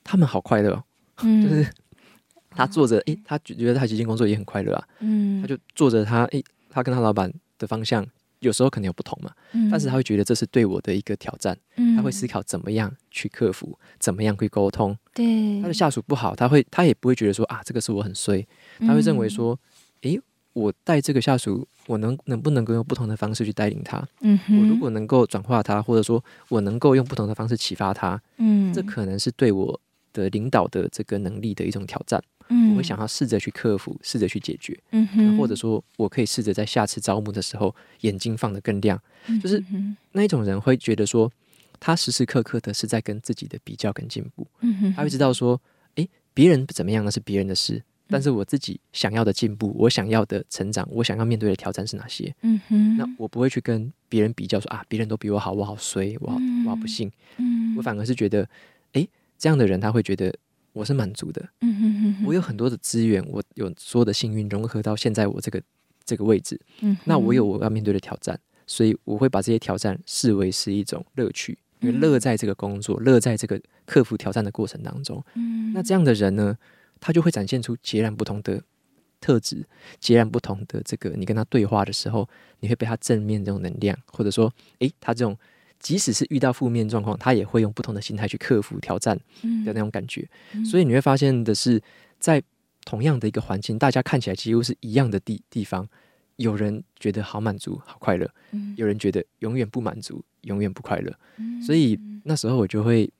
[0.03, 0.83] 他们好快乐，
[1.23, 1.67] 嗯，就是
[2.51, 8.03] 他做着，诶，他觉得他其实工作也很快乐啊，嗯，他就做着他，诶，他跟他老板的方向。
[8.39, 14.97] 有时候可能有不同嘛，嗯、但是他会觉得这是对我的一个挑战，嗯、他会思考怎么样去克服，怎么样去沟通。
[15.13, 18.43] 对，他的下属不好，他会他也不会觉得说啊，这个是我很衰，
[18.79, 19.55] 他会认为说，
[20.01, 20.21] 诶、欸，
[20.53, 23.99] 我带这个下属，我能能不能够用不同的方式去带领他？
[24.59, 29.79] 我如果能够转化他，或者说我能够用不同的方式启发他，嗯，这可能是对我
[30.13, 32.19] 的领导的这个能力的一种挑战。
[32.71, 38.99] 我会想要试着去克服，试着去解决，嗯哼，或者说我可以试着在下次招募的时候眼睛放得更亮，
[39.41, 39.63] 就是
[40.13, 41.31] 那一种人会觉得说，
[41.79, 44.47] 他时时刻刻的是在跟自己的比较跟进步，
[44.95, 45.59] 他会知道说，
[45.95, 52.33] 诶，别人怎么样那是别人的事，但是我自己想要的进步，我想要的成长，我想要面对的挑战是哪些？
[52.41, 53.05] 嗯哼，那。
[53.17, 58.47] 我不会去跟别人比较说啊，别人都比我好，我好衰，我好我好不幸，嗯，我反而是觉得，
[58.93, 60.33] 诶，这样的人他会觉得。
[60.73, 65.61] 我是满足的，嗯哼哼哼，我有很多的资源，我有所有的幸运融合到现在我这个
[66.05, 76.57] 这个位置，嗯，那我有我要面对的挑战，所以我会把这些挑战视为是一种乐趣，因为乐在这个工作，乐在这个克服挑战的过程当中，嗯，那这样的人呢，
[76.99, 78.61] 他就会展现出截然不同的
[79.19, 79.65] 特质
[79.99, 82.27] 截然不同的这个，你跟他对话的时候，
[82.61, 85.37] 你会被他正面这种能量，或者说，诶，他这种
[85.81, 89.17] 即使是遇到负面状况，他也会用不同的心态去克服挑战
[89.65, 90.25] 的那种感觉。
[90.53, 91.81] 嗯、所以你会发现的是，
[92.19, 92.41] 在
[92.85, 95.85] 同样的一个环境，大家看起来几乎是一样的地地方，
[96.37, 101.13] 有人觉得好满足、好快乐，嗯、有人觉得永远不满足、永远不快乐。
[101.37, 103.11] 嗯、所以那时候我就会。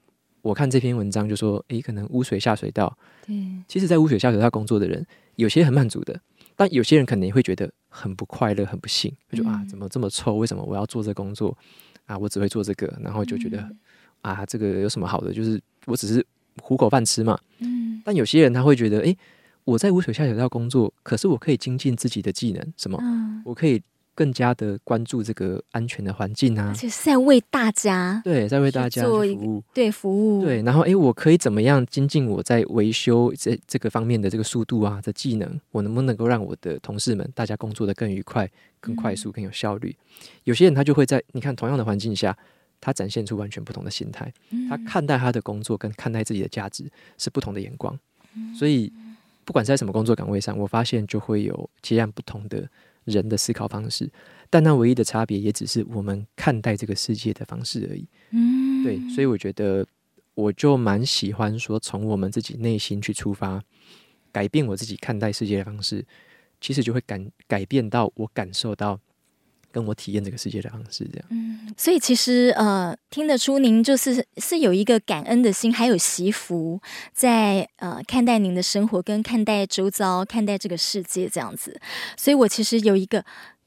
[0.43, 2.97] 我看这篇文章就说，诶，可能污水下水道。
[3.27, 3.35] 对，
[3.67, 5.05] 其实，在污水下水道工作的人，
[5.35, 6.19] 有些很满足的，
[6.55, 10.37] 但有些人可能也会觉得很不快乐、很不幸，就啊，怎么这么臭？
[10.37, 11.55] 为什么我要做这工作？
[12.05, 13.77] 啊，我只会做这个，然后就觉得、嗯、
[14.21, 15.33] 啊，这个有什么好的？
[15.33, 16.25] 就是我只是
[16.61, 17.39] 糊口饭吃嘛。
[17.59, 18.01] 嗯。
[18.03, 19.17] 但有些人他会觉得，诶，
[19.63, 22.97] 我在污水下水道工作，可是我可以精进自己的技能，什么？
[23.01, 23.81] 嗯、我可以。
[24.13, 30.61] 更加的关注这个安全的环境啊，而且是在为大家，对，在为大家做服务，对服务，对。
[30.63, 35.59] 然后，哎，我可以怎么样精进我在维修这这个方面的这个速度啊的技能？
[35.71, 38.49] 我能不能够让我的同事们大家工作的更愉快、
[38.79, 39.95] 更快速、更有效率？
[39.97, 42.37] 嗯、有些人他就会在你看同样的环境下，
[42.81, 47.97] 他展现出完全不同的心态，嗯、他看待他的工作跟看待自己的价值是不同的眼光。
[48.35, 48.91] 嗯、所以，
[49.45, 52.69] 不管在什么工作岗位上，我发现就会有截然不同的。
[53.05, 54.11] 人的思考方式，
[54.49, 58.07] 但那唯一的差别也只是我们看待这个世界的方式而已。
[58.31, 59.85] 嗯，对，所以我觉得
[60.35, 63.61] 我就蛮喜欢说，从我们自己内心去出发，
[64.31, 66.05] 改变我自己看待世界的方式，
[66.59, 68.99] 其实就会感改变到我感受到。
[69.71, 71.27] 跟我体验这个世界的方式，这样。
[71.29, 76.79] 嗯，所以其实呃，听得出您就是是有一个感恩的心，还有惜福，
[77.13, 81.79] 在呃看待您的生活，跟看待周遭，看待这个世界这样子。
[82.17, 83.23] 所以我其实有一个。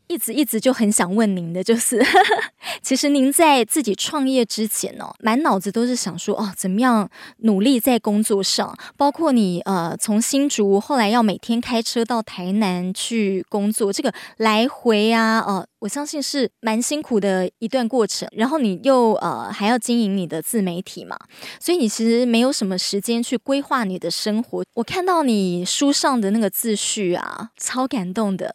[0.07, 2.43] 一直一直就很想问您的，就是呵呵
[2.83, 18.27] 其实您在自己创业之前哦，满脑子都是想说哦，怎么样努力在工作上，包括你呃从新竹后来要每天开车到台南去工作，这个来回啊，呃，我相信是蛮辛苦的一段过程。
[18.33, 21.17] 然后你又呃还要经营你的自媒体嘛，
[21.61, 24.65] 所以你其实没有什么时间去规划你的生活。
[24.75, 28.55] 我看到你书上的那个自序啊，超感动的，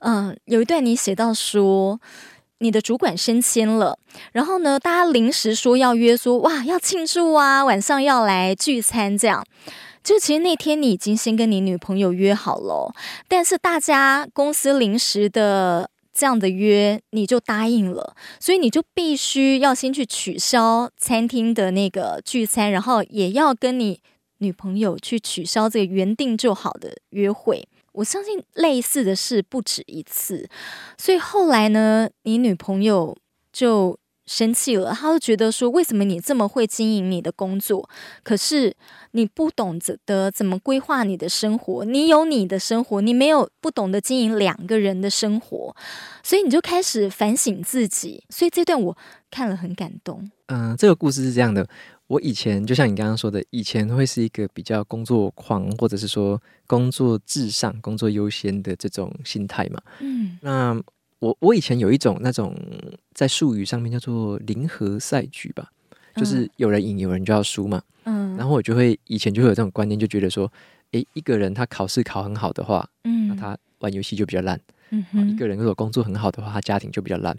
[0.00, 0.76] 嗯、有一段。
[0.86, 1.98] 你写到说，
[2.58, 3.98] 你的主管升迁了，
[4.32, 9.42] 然后呢，大家临时说要约说，说哇要庆祝啊，晚上要来聚餐，这样。
[10.04, 12.94] 就其实那天你已经先跟你女朋友约好了，
[13.26, 24.00] 但是大家公司临时的这样的约，你就答应了，所以你就必须要先去取消餐厅的那个聚餐，然后也要跟你
[24.38, 27.68] 女朋友去取消这个原定就好的约会。
[27.92, 30.48] 我相信类似的事不止一次，
[30.96, 33.14] 所以后来呢，你女朋友
[33.52, 37.88] 就生气了，他就觉得说，为什么你这么会经营你的工作，
[38.22, 38.74] 可是
[39.12, 45.74] 你不懂得怎么规划你的生活，你有你的生活，你没有不懂得经营两个人的生活，
[46.22, 48.24] 所以你就开始反省自己。
[48.28, 48.96] 所以这段我
[49.30, 50.30] 看了很感动。
[50.46, 51.66] 嗯、呃，这个故事是这样的。
[52.08, 59.82] 我以前就像你刚刚说的，以前会是一个比较工作狂，或者是说工作至上、工作优先的这种心态嘛。
[59.98, 60.80] 嗯，那
[61.18, 62.54] 我我以前有一种那种
[63.14, 65.70] 在术语上面叫做零和赛局吧，
[66.14, 67.82] 就是有人赢，有人就要输嘛。
[68.04, 70.50] 嗯，然后我就会以前就会有这种观念，就觉得说，
[70.92, 74.60] 诶，一个人他考试考很好的话，嗯，那他玩游戏就比较烂。
[74.90, 77.36] 嗯哼，一个人如果工作很好的话，他家庭就比较烂。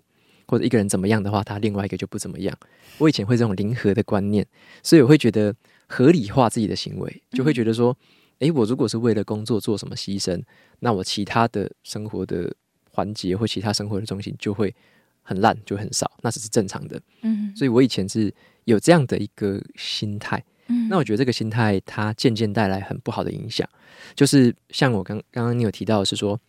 [0.50, 2.58] 或者一个人怎么样的话，他另外一个就不怎么样。
[3.00, 4.48] 我以前会这种零和的观念，
[4.82, 5.54] 所以我会觉得
[5.88, 7.96] 合理化自己的行为，就会觉得说，
[8.40, 10.42] 诶，我如果是为了工作做什么牺牲，
[10.80, 12.56] 那我其他的生活的
[12.98, 14.74] 环节或其他生活的重心就会
[15.22, 17.00] 很烂，就很少，那只是正常的。
[17.22, 18.34] 嗯，所以我以前是
[18.64, 20.44] 有这样的一个心态。
[20.66, 23.70] 嗯，那我觉得这个心态它渐渐带来很不好的影响，
[24.16, 26.40] 就是像我刚刚刚你有提到的是说。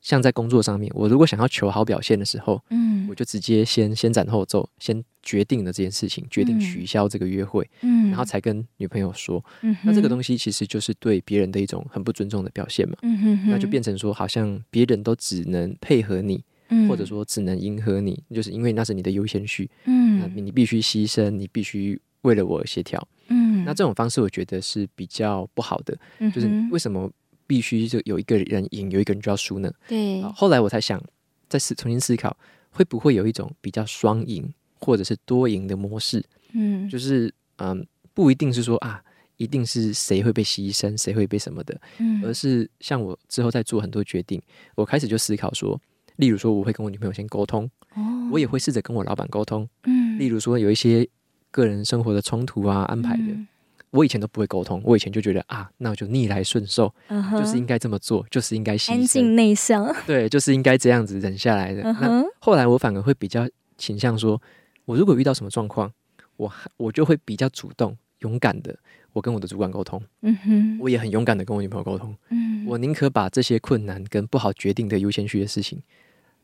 [0.00, 27.10] 像在工作上面，我如果想要求好表现的时候，嗯，我就直接先先斩后奏，先决定了这件事情，决定取消这个约会，嗯，然后才跟女朋友说，嗯，那这个东西其实就是对别人的一种很不尊重的表现嘛，嗯哼哼，那就变成说，好像别人都只能配合你，嗯，或者说只能迎合你，就是因为那是你的优先序，嗯，那你必须牺牲，你必须为了我协调，嗯，那这种方式我觉得是比较不好的，嗯就是为什么？
[27.48, 29.72] 必须就有一个人赢，有一个人就要输呢。
[29.88, 30.22] 对。
[30.36, 31.02] 后来我才想，
[31.48, 32.36] 再思重新思考，
[32.70, 36.24] 会不会有一种比较双赢或者是多赢的模式？
[36.52, 37.84] 嗯，就是嗯，
[38.14, 39.02] 不一定是说啊，
[39.38, 41.80] 一定是谁会被牺牲，谁会被什么的。
[41.98, 44.40] 嗯，而是像我之后在做很多决定，
[44.74, 45.80] 我开始就思考说，
[46.16, 49.68] 例如说我会跟我女朋友先沟通，哦，我也会试着跟我老板沟通。
[49.84, 51.08] 嗯，例如说有一些
[51.50, 53.22] 个人生活的冲突啊，安排的。
[53.22, 53.48] 嗯
[53.90, 57.40] 我以前都不会沟通，我以前就觉得啊，那我就逆来顺受，uh huh.
[57.40, 61.82] 就是应该这么做，就是应该安静内向，对， 就是应该这样子忍下来的。
[61.82, 62.00] Uh huh.
[62.00, 64.40] 那后来我反而会比较倾向说，
[64.84, 65.90] 我如果遇到什么状况，
[66.36, 68.76] 我我就会比较主动、勇敢的，
[69.12, 70.02] 我跟我的主管沟通。
[70.22, 70.78] 嗯哼、uh，huh.
[70.82, 72.14] 我也很勇敢的跟我女朋友沟通。
[72.30, 72.68] 嗯、uh，huh.
[72.68, 75.82] 我宁可把这些困难跟不好决定的优先序的事情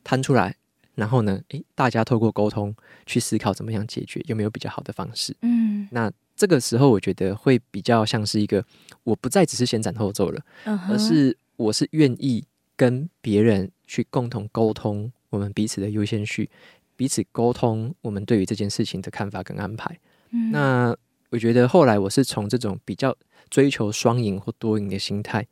[0.02, 0.56] 摊出来。
[0.94, 2.72] 然后呢，诶，大家透过沟通
[3.04, 5.36] 去思考怎么样解决，有没有比较好的方式？
[5.42, 8.64] 嗯，那这个时候我觉得会比较像是一个，
[9.04, 12.44] 我不再只是先斩后奏了，嗯、而是我是愿意
[12.76, 16.50] 跟别人去共同沟通我们彼此的优先序，
[16.96, 19.98] 彼此沟通我们对于这件事情的看法跟安排。
[20.30, 20.96] 嗯，那
[21.30, 23.16] 我觉得后来我是从这种比较
[23.48, 25.46] 追求双赢或多赢的心态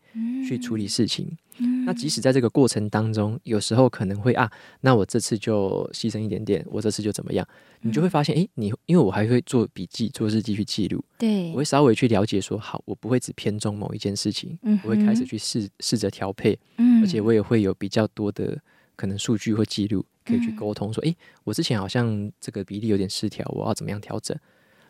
[0.48, 1.36] 去处理事情。
[1.84, 4.50] 那即使在这个过程当中，有时候可能会啊，
[4.80, 7.46] 那我这次就牺牲一点点，我这次就怎么样？
[7.80, 18.56] 你就会发现，诶，你因为我还会做笔记、做日记去记录，对，我会稍微去了解说，好，我不会只偏重某一件事情，我会开始去试试着调配，嗯、而且我也会有比较多的
[18.94, 24.36] 可能数据或记录可以去沟通，说，诶，我之前好像这个比例有点失调，我要怎么样调整？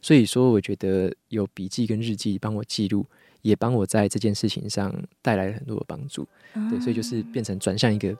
[0.00, 3.06] 所以说，我觉得有笔记跟日记帮我记录。
[3.42, 8.16] 也帮我在这件事情上带来了很多的帮助，嗯、对，所以就是变成转向一个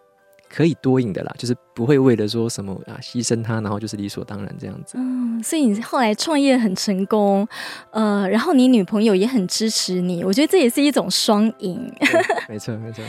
[0.49, 4.99] 可以多赢的啦，就是不会为了说什么啊牺牲他，然后就是理所当然这样子。
[4.99, 7.49] 嗯，所以你后来创业很成功，
[7.91, 11.91] 呃，然后你女朋友也很支持你，我觉得这也是一种双赢。
[12.49, 13.03] 没错，没错。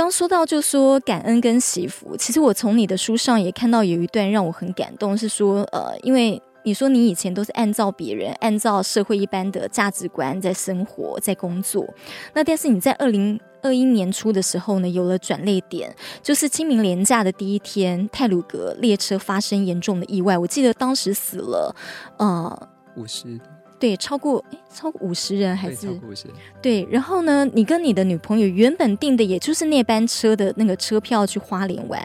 [0.00, 11.86] 刚说到就说感恩跟惜福，其实我从你的书上也看到有一段让我很感动，是说呃，因为你说你以前都是按照别人、按照社会一般的价值观在生活、在工作，
[12.32, 21.76] 那但是你在二零二一年初的时候呢，有了转捩点，就是清明连假的第一天，泰鲁阁列车发生严重的意外，我记得当时死了
[22.16, 23.38] 呃五十。
[23.80, 25.86] 对，超过哎，超过五十人还是？
[25.86, 26.36] 超过五十人。
[26.60, 32.00] 对，然后呢，你跟你的女朋友原本订的也就是那班车的那个车票去花莲玩，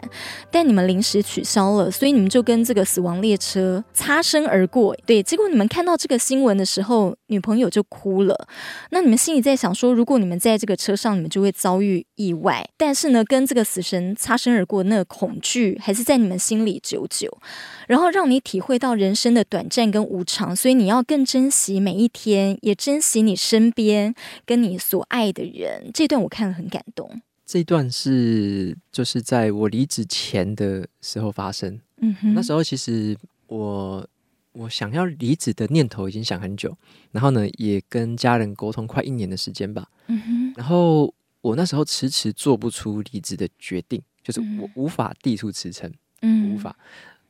[0.50, 4.96] 但你们临时取消了，所以你们就跟这个死亡列车擦身而过。
[5.04, 8.48] 对，结果你们看到这个新闻的时候，女朋友就哭了。
[8.90, 12.66] 那你们心里在想说，如果你们在这个车上，你们就会遭遇意外。
[12.78, 17.30] 但是呢，跟这个死神擦身而过，那个恐惧还是在你们心里久久，
[17.86, 21.65] 然后让你体会到人生的短暂跟无常，所以你要更珍惜。
[21.80, 24.14] 每一天，也珍惜你身边
[24.44, 25.90] 跟你所爱的人。
[25.92, 27.20] 这段我看了很感动。
[27.44, 31.80] 这段是就是在我离职前的时候发生。
[31.98, 34.06] 嗯哼，那时候其实我
[34.52, 36.76] 我想要离职的念头已经想很久，
[37.12, 39.88] 然后呢，也跟家人沟通快一年的时间吧。
[40.08, 45.92] 嗯哼，然后我那时候迟迟做不出离职的决定，就是我无法递出辞呈。
[46.22, 46.76] 嗯，无法。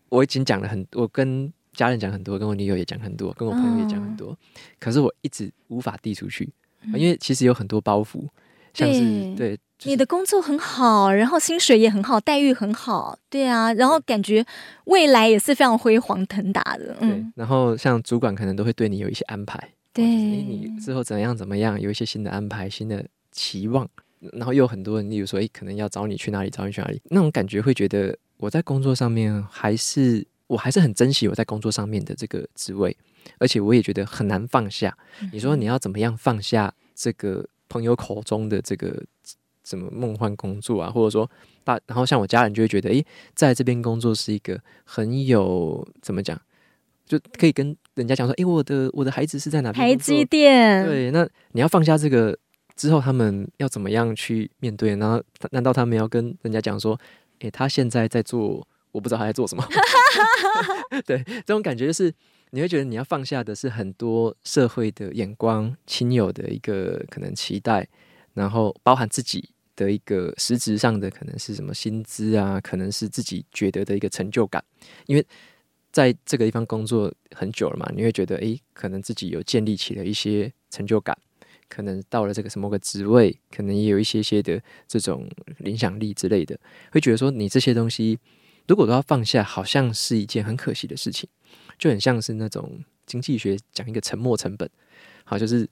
[0.09, 1.53] 我已经讲了很多，我跟。
[1.77, 4.37] 家人讲很多，跟我女友也讲很多，跟我朋友也讲很多，哦、
[4.81, 6.51] 可是我一直无法递出去，
[6.83, 8.27] 嗯、因为其实有很多包袱，
[8.73, 9.01] 像是
[9.37, 14.45] 对，对就是、你的工作很好，然后薪水也很好，待遇很好，对啊，然后感觉
[14.87, 19.57] 未来也是非常辉煌腾达的，嗯，对，然后像主管可能都会对你有一些安排，
[19.93, 23.87] 对，你之后怎样怎么样，有一些新的安排、新的期望，
[24.33, 30.27] 然后又有很多人，例如说，诶，可能要找你去哪里，找你去哪里，那种感觉会觉得我在工作上面还是。
[30.47, 32.97] 我还是很珍惜我在工作上面的这个职位，
[33.39, 34.97] 而且我也觉得很难放下。
[35.33, 39.03] 你说你要怎么样放下这个朋友口中的这个
[39.65, 40.89] 什么梦幻工作啊？
[40.91, 41.29] 或者说
[41.65, 46.41] 大，然后像我家人就会觉得，诶，在这边工作是一个很有怎么讲，
[47.05, 49.89] 就可以跟人家讲说，诶，我的我的孩子是在哪边？
[49.89, 50.87] 台积电。
[50.87, 52.39] 对，那你要放下这个
[52.77, 54.95] 之后，他们要怎么样去面对？
[54.95, 55.21] 然后
[55.51, 56.97] 难道他们要跟人家讲说，
[57.41, 58.65] 诶，他现在在做？
[58.97, 59.63] 我不知道他在做什么，
[61.05, 62.11] 对，这种感觉就是
[62.49, 67.87] 你会觉得你要放下的是很多社会的眼光、亲友的一个可能期待，
[68.33, 74.65] 然后包含自己的一个实质上的可能是什么薪资啊，可能是自己觉得的一个成就感。
[75.05, 75.27] 因为
[75.93, 81.15] 在这个地方工作很久了嘛，你会觉得诶，可能自己有建立起了一些成就感，
[81.69, 85.29] 可能到了这个什么个职位，可能也有一些些的这种
[85.67, 86.59] 影响力之类的，
[86.91, 88.19] 会觉得说你这些东西。
[88.67, 91.29] 如果都要放下，好像是一件很可惜的事情，
[91.79, 94.69] 就很像是那种经济学讲一个沉没成本，
[95.25, 95.69] 好，就是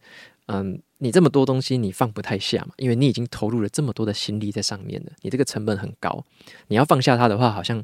[0.47, 6.25] 嗯，你这么多东西你放不太下嘛，因为你已经投入了这么多的心力在上面了，你这个成本很高，
[6.69, 7.83] 你要放下它的话，好像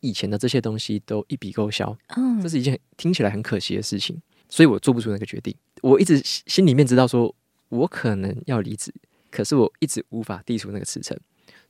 [0.00, 5.54] 以前的这些东西都一笔勾销，嗯，这是一件听起来很可惜的事情，所以我做不出那个决定。
[5.80, 7.34] 我一直心里面知道说，
[7.68, 8.92] 我可能要离职，
[9.30, 11.18] 可是我一直无法递出那个辞呈。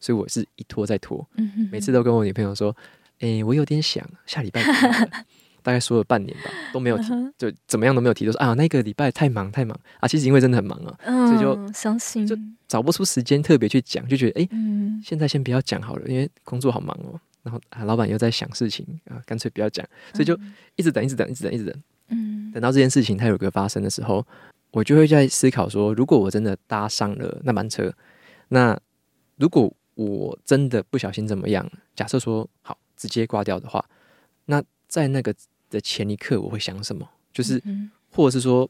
[0.03, 1.25] 所以我是一拖再拖，
[1.71, 2.77] 每次都跟我女朋友说
[3.21, 4.61] ：“哎，我有点想下礼拜
[5.63, 7.05] 大概说了半年吧，都没有提，
[7.39, 9.79] 就怎么样都没有提，都说啊那个礼拜太忙太忙。
[10.01, 12.37] 啊，其实因为真的很忙啊，嗯、所以就相信就
[12.67, 17.21] 找不出时间特别去讲，就觉得哎，嗯、现在先不要讲好了，因为工作好忙哦。
[17.45, 20.37] 然后啊，老板又在想事情啊，干脆不要讲，所以就
[20.77, 21.75] 一直等，一直等，一直等，一直等。
[22.09, 24.25] 嗯，等到这件事情它有个发生的时候，
[24.73, 27.93] 我就会在思考说，如果我真的搭上了那班车，
[28.49, 28.79] 那
[29.37, 29.73] 如果
[30.05, 33.85] 我真的不小心怎么样，假设说好直接挂掉的话，
[34.47, 35.35] 那在那个
[35.71, 37.09] 的前一刻我会想什么？
[37.33, 37.63] 就是，
[38.11, 38.69] 或者是说，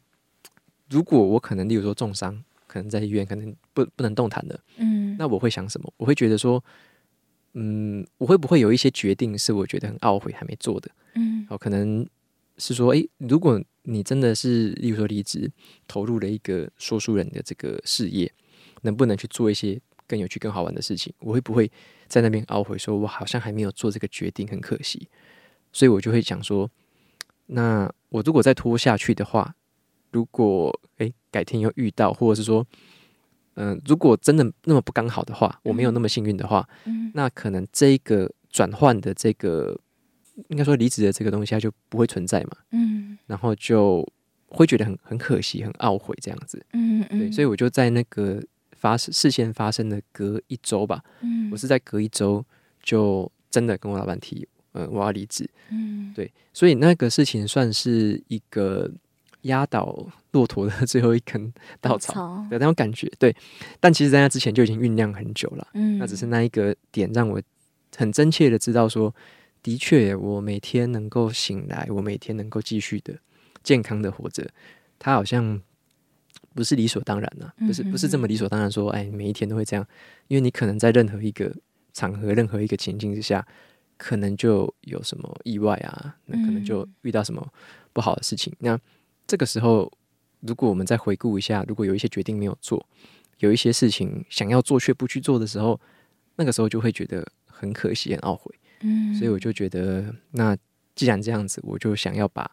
[0.88, 5.92] 如果我可能例如说重伤，可能在医院，可能不不能动弹的，嗯，那我会想什么？
[5.96, 6.62] 我会觉得说。
[7.54, 10.90] 嗯，我会不会有一些决定是我觉得很懊悔还没做的？
[11.16, 12.08] 嗯，好，可能
[12.56, 15.52] 是说，诶，如果你真的是，例如说离职，
[15.86, 18.32] 投入了一个说书人的这个事业，
[18.80, 19.78] 能不能去做一些
[20.12, 21.10] 更有趣、更好玩的事情？
[21.20, 21.70] 我会不会
[22.06, 25.08] 在那边懊悔，说我好像还没有做这个决定，很可惜。
[25.72, 26.70] 所以我就会想说，
[27.46, 29.54] 那我如果再拖下去的话，
[30.10, 32.66] 如果诶改天又遇到，或者是说。
[33.54, 39.78] 嗯、呃，如果真的那么不刚好的话，我没有那么幸运的话，嗯、那可能这个转换的这个，
[40.48, 42.52] 应该说离职的这个东西，它就不会存在嘛。
[42.70, 44.10] 嗯，然后就
[44.48, 46.64] 会觉得很很可惜，很懊悔这样子。
[46.72, 48.42] 嗯嗯，对，所以我就在那个
[48.82, 52.44] 发生事件发生的隔一周吧，嗯，我是在隔一周
[52.82, 55.48] 就真的跟我老板提，呃，我要离职。
[55.70, 58.90] 嗯，对，所以那个事情算是一个。
[59.46, 63.34] 压倒骆驼的 最后一根稻草，草有那种感觉，对。
[63.80, 65.66] 但其实，在那之前就已经酝酿很久了。
[65.74, 67.42] 嗯，那只是那一个点让我
[67.96, 69.12] 很真切的知道说，
[69.60, 73.18] 的确，我每天能够醒来，我每天能够继续的
[73.64, 74.48] 健康的活着，
[74.96, 75.60] 它好像
[76.54, 79.86] 不是理所当然的、啊，不是不是这么理所当然说，哎，每一天都会这样。
[80.28, 81.54] 因为你可能在任何一个
[81.92, 83.46] 场合、任何一个情境之下，
[83.96, 87.46] 可能就有什么意外啊，那可能就遇到什么
[87.92, 88.78] 不好的事情，那。
[89.24, 89.90] 这个时候，
[90.40, 92.84] 如果我们再回顾一下，如果有一些决定没有做，
[93.38, 95.80] 有一些事情想要做却不去做的时候，
[96.34, 98.52] 那个时候就会觉得很可惜、很懊悔。
[98.80, 100.56] 嗯，所以我就觉得，那
[100.96, 102.50] 既然这样子，我就想要把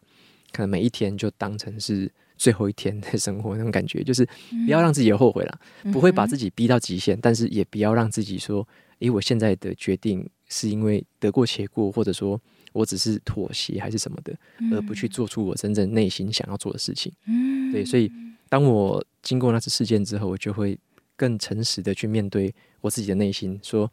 [0.52, 2.10] 可能每一天就当成是
[2.40, 4.24] 最后一天的生活 那种感觉，就是
[4.64, 5.60] 不要让自己有后悔了，
[5.92, 8.66] 不会把自己逼到极限，但是也不要让自己说，
[9.00, 12.40] 诶，我现在的决定是因为得过且过，或者说。
[12.72, 14.32] 我只是妥协还是什么的，
[14.72, 17.12] 而不去做出我真正内心想要做的事情。
[17.26, 18.08] 嗯，对，所以
[18.48, 20.78] 当我经过那次事件之后，我就会
[21.16, 23.90] 更诚实的去面对我自己的内心，说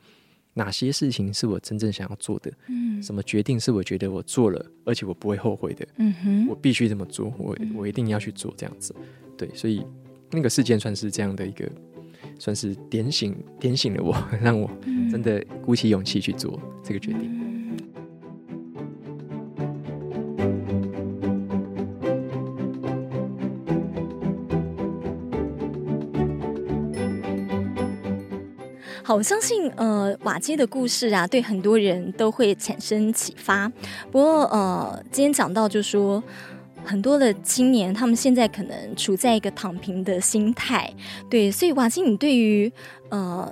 [0.57, 8.95] 哪些事情是我真正想要做的，嗯，什么决定是我觉得我做了，而且我不会后悔的，嗯哼，我必须这么做，我我一定要去做这样子。
[9.37, 9.85] 对，所以
[10.31, 11.69] 那个事件算是这样的一个，
[12.39, 14.67] 算是点醒点醒了我， 让我
[15.11, 17.56] 真的鼓起勇气去做这个决定。
[29.07, 33.71] 好，我相信呃，瓦基的故事啊，对很多人都会产生启发。
[34.11, 36.21] 不过呃，今天讲到就说，
[36.83, 40.93] 很多的青年他们现在可能处在一个躺平的心态，
[41.29, 42.69] 对，所以瓦基，你对于
[43.07, 43.49] 呃，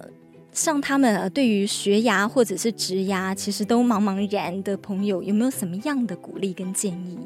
[0.51, 7.17] 像他们、呃、对于学涯或者是职涯，其实都茫茫然的朋友，有没有什么样的鼓励跟建议？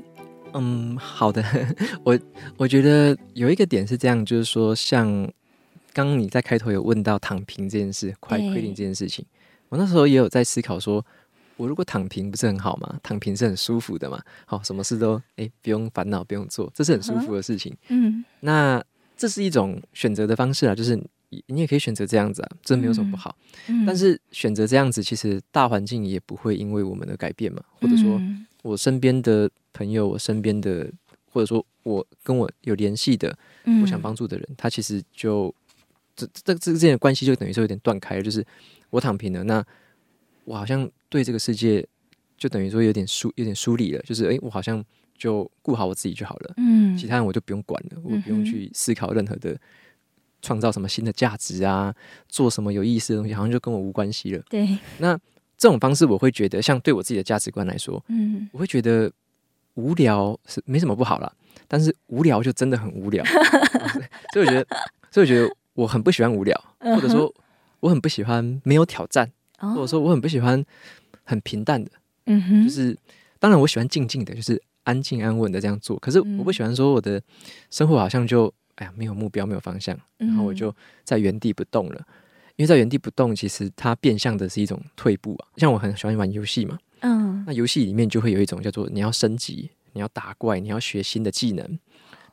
[0.53, 1.43] 嗯，好的，
[2.05, 2.19] 我
[2.57, 5.27] 我觉得有一个点是这样，就是说像。
[5.99, 9.29] 刚刚你在开头有问到躺平这件事，快规定这件事情，欸、
[9.67, 11.05] 我那时候也有在思考说，
[11.57, 12.97] 我如果躺平不是很好吗？
[13.03, 17.75] 躺平是很舒服的嘛，好，什么事都哎、欸、不用烦恼，不用做，这是很舒服的事情。
[17.89, 18.81] 嗯，那
[19.17, 20.97] 这是一种选择的方式啊，就是
[21.47, 23.35] 你也可以选择这样子啊，这没有什么不好。
[23.67, 28.21] 嗯，但是选择这样子，其实大环境也不会因为我们的改变嘛，或者说
[28.61, 30.89] 我身边的朋友，我身边的，
[31.29, 33.37] 或者说我跟我有联系的，
[33.81, 35.53] 我想帮助的人，他其实就。
[36.27, 38.45] 这这这之间的关系就等于说有点断开了，就是
[38.89, 39.63] 我躺平了，那
[40.45, 41.85] 我好像对这个世界
[42.37, 44.83] 就等于说有点疏有点疏离了，就是诶，我好像
[45.17, 49.55] 就顾好我自己就好了，嗯，其他人我就不用管了，我不用去思考任何的
[50.41, 51.93] 创造什么新的价值啊，
[52.27, 54.43] 做什么有意思的东西，好像就跟我无关系了。
[54.49, 55.17] 对，那
[55.57, 59.11] 这种方式我会觉得，像对我自己的价值观来说，嗯，我会觉得
[59.75, 61.31] 无聊是没什么不好啦，
[61.67, 63.23] 但是无聊就真的很无聊，
[64.33, 64.65] 所以我觉得，
[65.11, 65.55] 所以我觉得。
[65.79, 67.33] 我很不喜欢无聊，或者说
[67.79, 70.63] 我很不喜欢没有挑战，或者说我很不喜欢
[71.23, 71.89] 很平淡的。
[72.25, 72.97] 嗯哼，就是
[73.39, 75.97] 当然我喜欢静静的，就是安静安稳的这样做。
[75.99, 77.21] 可是我不喜欢说我的
[77.69, 82.05] 生活好像就哎呀没有目标没有方向，然后我就在原地不动了。
[82.57, 85.47] 因为在原地不动，其实它变相的是一种退步啊。
[85.55, 91.79] 像我很喜欢玩游戏嘛，嗯，那游戏里面就会有一种叫做你要升级，你要打怪，你要学新的技能。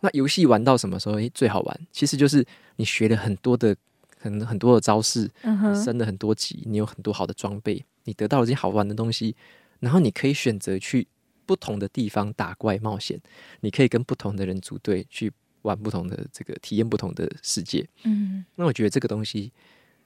[0.00, 1.80] 那游戏玩到什么时候诶最好玩？
[1.92, 2.44] 其实就是
[2.76, 3.76] 你学了很多的
[4.18, 9.34] 很很多的招式，你升了很多级，你有很多好的装备，你得到了这些好玩的东西，
[9.80, 11.06] 然后你可以选择去
[11.44, 13.20] 不同的地方打怪冒险，
[13.60, 17.86] 你可以跟不同的人组队去玩不同的这个体验不同的世界。
[18.04, 19.52] 嗯，那我觉得这个东西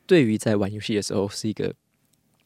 [0.06, 1.74] 对于在玩游戏的时候是一个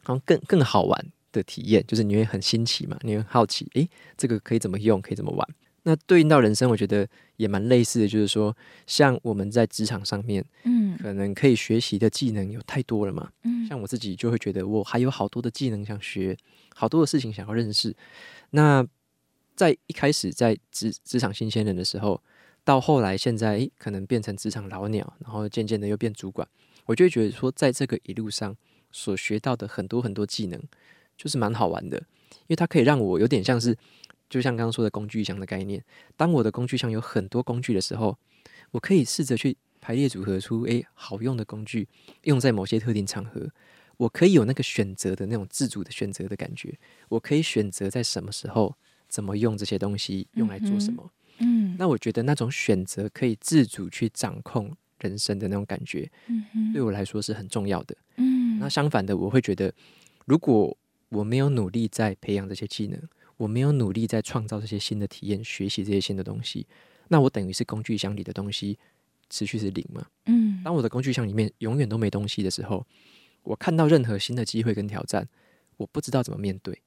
[0.03, 5.49] 好像更更好玩的体验，就是你会很新奇嘛，你会好奇，诶，这个可以怎么用，可以怎么玩。
[5.87, 7.07] 那对应到人生，我觉得
[7.37, 8.57] 也蛮类似的，就是说，
[8.87, 16.35] 像我们在职场上面，嗯，可能可以学习的技能有太多了嘛，嗯，像我自己就会觉得我还有好多的技能想学，
[16.75, 17.95] 好多的事情想要认识。
[18.51, 18.87] 那
[19.55, 22.19] 在一开始在职职场新鲜人的时候，
[22.65, 26.49] 到后来现在诶可能变成职场老鸟，然后渐渐的又变主管，
[26.87, 28.57] 我就会觉得说，在这个一路上
[28.91, 30.59] 所学到的很多很多技能，
[31.19, 33.77] 就是蛮好玩的，因为它可以让我有点像是。
[34.35, 35.81] 就像刚刚说的工具箱的概念，
[36.17, 38.19] 当我的工具箱有很多工具的时候，
[38.73, 41.87] 我可以试着去排列组合出诶好用的工具，
[42.25, 43.49] 用在某些特定场合，
[43.97, 46.77] 我可以有那个选择的那种自主的选择的感觉，
[47.11, 48.75] 我可以选择在什么时候
[49.07, 51.09] 怎么用这些东西，用来做什么。
[51.39, 57.95] 嗯，那我觉得那种选择可以自主去掌控人生的那种感觉，嗯，对我来说是很重要的。
[58.17, 59.73] 嗯，那相反的，我会觉得
[60.25, 60.77] 如果
[61.11, 63.01] 我没有努力在培养这些技能。
[63.37, 66.67] 我没有努力在创造这些新的体验，学习这些新的东西，
[67.09, 68.79] 那我等于是工具箱里的东西
[69.29, 70.07] 持续是零嘛？
[70.27, 72.87] 嗯，当我的工具箱里面永远都没东西的时候，
[73.43, 75.29] 我看到任何新的机会跟挑战，
[75.77, 76.81] 我不知道怎么面对。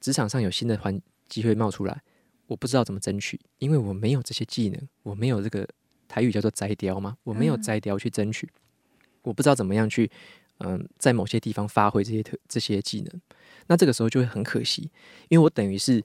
[0.00, 2.02] 职场上有新的环机会冒出来，
[2.46, 5.68] 我不知道怎么争取，因为我没有这些技能，我没有这个
[6.08, 8.48] 台语叫做摘雕嘛，我没有摘雕去争取，
[9.22, 10.10] 我不知道怎么样去
[10.58, 13.20] 嗯，在某些地方发挥这些特这些技能。
[13.66, 14.90] 那这个时候就会很可惜，
[15.28, 16.02] 因为我等于是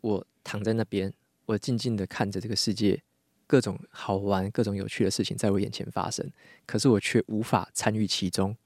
[0.00, 1.12] 我躺在那边，
[1.46, 3.00] 我静静的看着这个世界
[3.46, 6.28] 各种好玩、各种有趣的事情在我眼前发生，
[6.66, 8.56] 可是我却无法参与其中。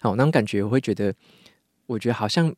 [0.00, 1.14] 好，那种感觉我会觉得，
[1.86, 2.54] 我觉得好像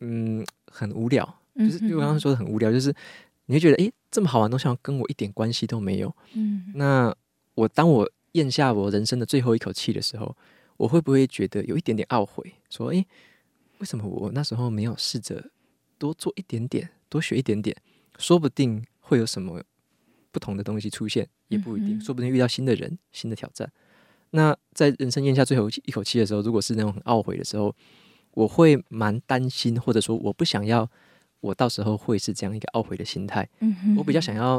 [0.00, 1.24] 嗯很无聊，
[1.56, 2.94] 就是因为我刚刚说的很无聊，就是
[3.46, 6.14] 你会觉得诶，这么好玩的东西跟我一点关系都没有。
[6.32, 7.14] 嗯，那
[7.54, 10.36] 我当我咽下我人生的最后一口气的时候，
[10.76, 12.54] 我会不会觉得有一点点懊悔？
[12.70, 13.06] 说诶。
[13.78, 15.50] 为什么我那时候没有试着
[15.98, 17.76] 多做一点点，多学一点点？
[18.18, 19.62] 说不定会有什么
[20.30, 22.00] 不同的东西出现，也不一定。
[22.00, 23.70] 说不定遇到新的人、新的挑战。
[24.30, 27.74] 那在人生咽下最后一口气的时候，如果是那种很懊悔的时候，
[28.32, 30.90] 我会蛮担心，或者说我不想要，
[31.40, 33.48] 我到时候会是这样一个懊悔的心态。
[33.96, 34.56] 我比较想要，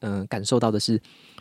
[0.00, 1.00] 嗯、呃，感受到的是，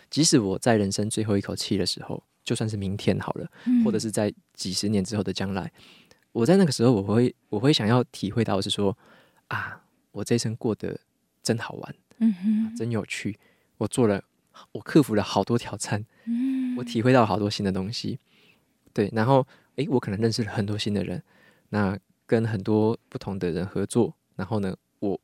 [0.10, 3.48] 即使我在人生最后一口气的时候，就算是明天好了，
[3.84, 5.72] 或者是在几十年之后的将来。
[6.32, 8.98] 我在那个时候，我会我会想要体会到的是说
[9.48, 11.00] 啊，我这一生过得
[11.42, 13.38] 真好玩，嗯哼，真有趣。
[13.78, 14.24] 我做了，
[14.74, 18.20] 我克服了好多挑战，嗯，我体会到了好多新的东西。
[18.94, 21.24] 对，然后诶，我可能认识了很多新的人，
[21.70, 25.20] 那跟很多不同的人合作，然后呢，我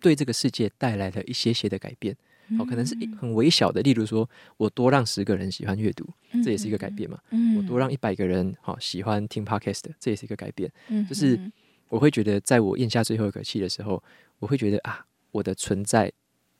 [0.00, 2.16] 对这个世界带来了一些些的改变。
[2.58, 6.04] 哦，可能是很微小的，例如说，我多让十个人喜欢阅读，
[6.42, 7.18] 这也是一个改变嘛。
[7.56, 10.70] 我多让一百个人好喜欢听 podcast，这也是一个改变。
[11.08, 11.38] 就是
[11.88, 14.02] 我会觉得，在我咽下最后一口气的时候，
[14.40, 16.10] 我会觉得啊，我的存在，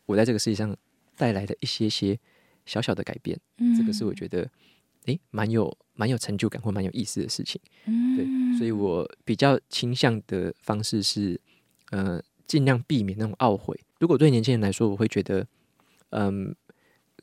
[0.07, 0.77] 我在这个世界上
[1.17, 2.19] 带来的一些些
[2.67, 3.37] 小小的改变，
[3.77, 4.49] 这个是我觉得
[5.07, 7.61] 诶，蛮有蛮有成就感或蛮有意思的事情。
[8.17, 11.41] 对，所以我比较倾向的方式是，
[11.91, 13.79] 呃，尽量避免那种懊悔。
[13.99, 15.45] 如果对年轻人来说，我会觉得。
[16.11, 16.55] 嗯，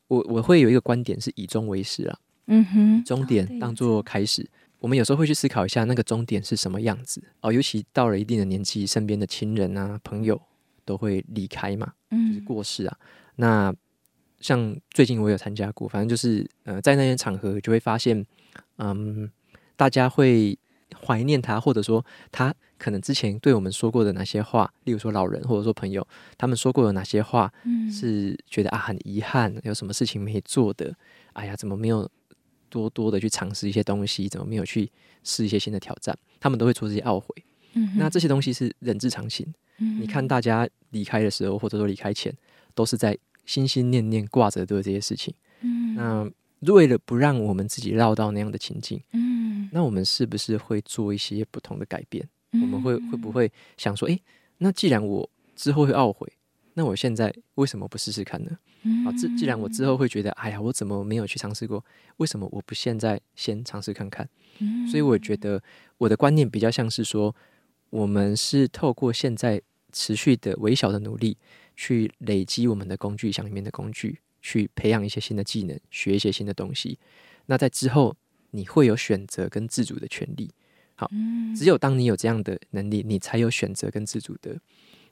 [0.08, 4.42] 我我会有一个观点是以终为始啊，嗯哼，终点当做开始。
[4.44, 10.40] 哦、我们有时候会去思考一下那个终点是什么样子哦，尤其到了一定的年纪，身边的亲人啊、朋友
[10.86, 12.98] 都会离开嘛，就是过世啊。
[13.02, 13.06] 嗯、
[13.38, 13.76] 那
[14.40, 18.24] 像最近我有参加过，反正就是呃，在那些场合就会发现，
[18.78, 19.30] 嗯，
[19.76, 20.58] 大家会
[21.06, 22.54] 怀念他，或者说他。
[22.80, 26.08] 可能之前对我们说过的哪些话，例如说老人或者说朋友，
[26.38, 27.52] 他们说过的哪些话，
[27.92, 30.94] 是觉得啊很遗憾，有什么事情没做的，
[31.34, 32.08] 哎呀，怎么没有
[32.70, 34.92] 多多的去尝试一些东西，怎么没有去
[35.24, 37.28] 试一些新的挑战，他们都会出这些懊悔。
[37.74, 39.52] 嗯、那这些东西是人之常情。
[39.80, 42.32] 嗯、你看大家离开的时候，或者说离开前，
[42.76, 43.18] 都是在
[43.48, 45.34] 心心念念挂着的这些事情。
[45.62, 49.37] 嗯、那为了不让我们自己绕到那样的情境，嗯、
[49.72, 52.28] 那我们是不是会做一些不同的改变？
[52.54, 54.22] 我们会会不会想说，诶，
[54.60, 56.32] 那既然我之后会懊悔，
[56.74, 58.58] 那我现在为什么不试试看呢？
[59.06, 61.84] 啊，既既然我之后会觉得，哎呀，我怎么没有去尝试过？
[62.18, 64.28] 为什么我不现在先尝试看看？
[64.90, 65.62] 所以我觉得
[65.98, 67.36] 我的观念比较像是说，
[67.90, 69.62] 我们是透过现在
[69.92, 71.38] 持续的微小的努力，
[71.76, 76.98] 去累积我们的工具箱里面的工具，去培养一些新的技能，学一些新的东西。
[77.48, 78.16] 那在之后，
[78.58, 80.50] 你会有选择跟自主的权利。
[80.96, 81.08] 好，
[81.56, 84.60] 只有当你有这样的能力，你才有选择跟自主的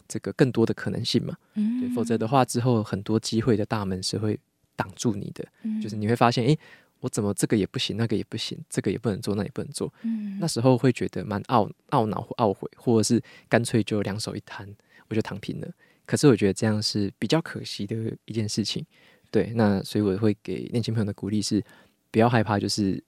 [0.08, 1.38] 这个更多的可能性嘛。
[1.54, 4.40] 对，否则的话，之后很多机会的大门是会
[4.76, 5.46] 挡住你的。
[5.80, 6.58] 就是你会发现，诶，
[7.02, 9.94] 我怎么这个也不行，那个也不行，这个也不能做，那也不能做。
[10.40, 14.68] 那时候会觉得蛮懊懊恼或懊悔，或者是干脆就两手一摊，
[15.08, 15.72] 我就躺平了。
[16.08, 18.84] 可是我觉得这样是比较可惜的一件事情。
[19.30, 21.64] 对，那所以我会给年轻朋友的鼓励是，
[22.10, 23.04] 不要害怕，就是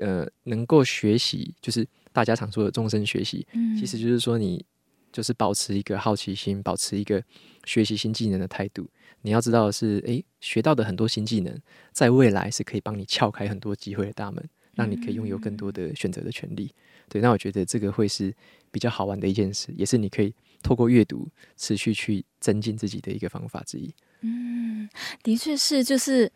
[0.00, 1.86] 呃，能够学习，就是。
[2.12, 3.46] 大家常说的终身学习，
[3.78, 4.66] 其实就是说你
[5.12, 7.22] 就是保持一个好奇心，保持一个
[7.64, 8.84] 学习新技能的态度。
[9.22, 11.56] 你要知道的是，诶，学到的很多新技能，
[11.92, 14.44] 在未来是可以帮你撬开很多机会的大门，
[14.74, 16.74] 让你可以拥有更多的选择的权利。
[17.08, 18.34] 对，那我觉得这个会是
[18.72, 20.34] 比较好玩的一件事，也是你可以
[20.64, 23.88] 透过阅读持续去增进自己的一个方法之一。
[24.22, 24.88] 嗯，
[25.22, 26.30] 的确是，就是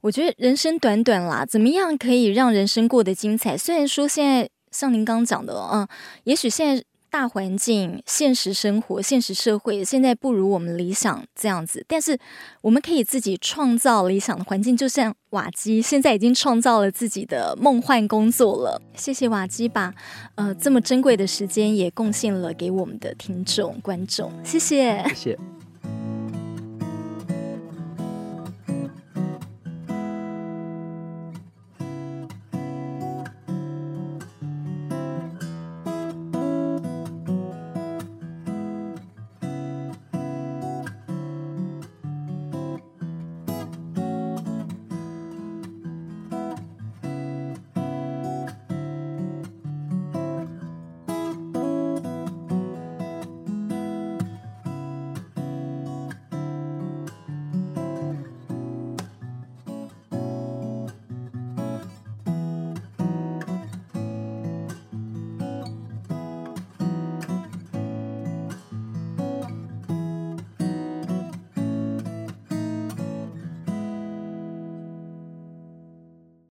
[0.00, 3.56] 我觉得人生短短啦，怎么样可以让人生过得精彩？
[3.56, 4.48] 虽然说现在。
[4.72, 5.88] 像您刚刚讲的，嗯，
[6.24, 12.18] 也许现在大环境、现实生活、现实社会现在不如我们理想这样子，但是
[12.60, 18.82] 我们可以自己创造理想的环境，就像瓦基现在已经创造了自己的梦幻工作了。
[18.94, 19.94] 谢谢瓦基把
[20.34, 25.65] 呃这么珍贵的时间也贡献了给我们的听众观众，谢谢，谢谢。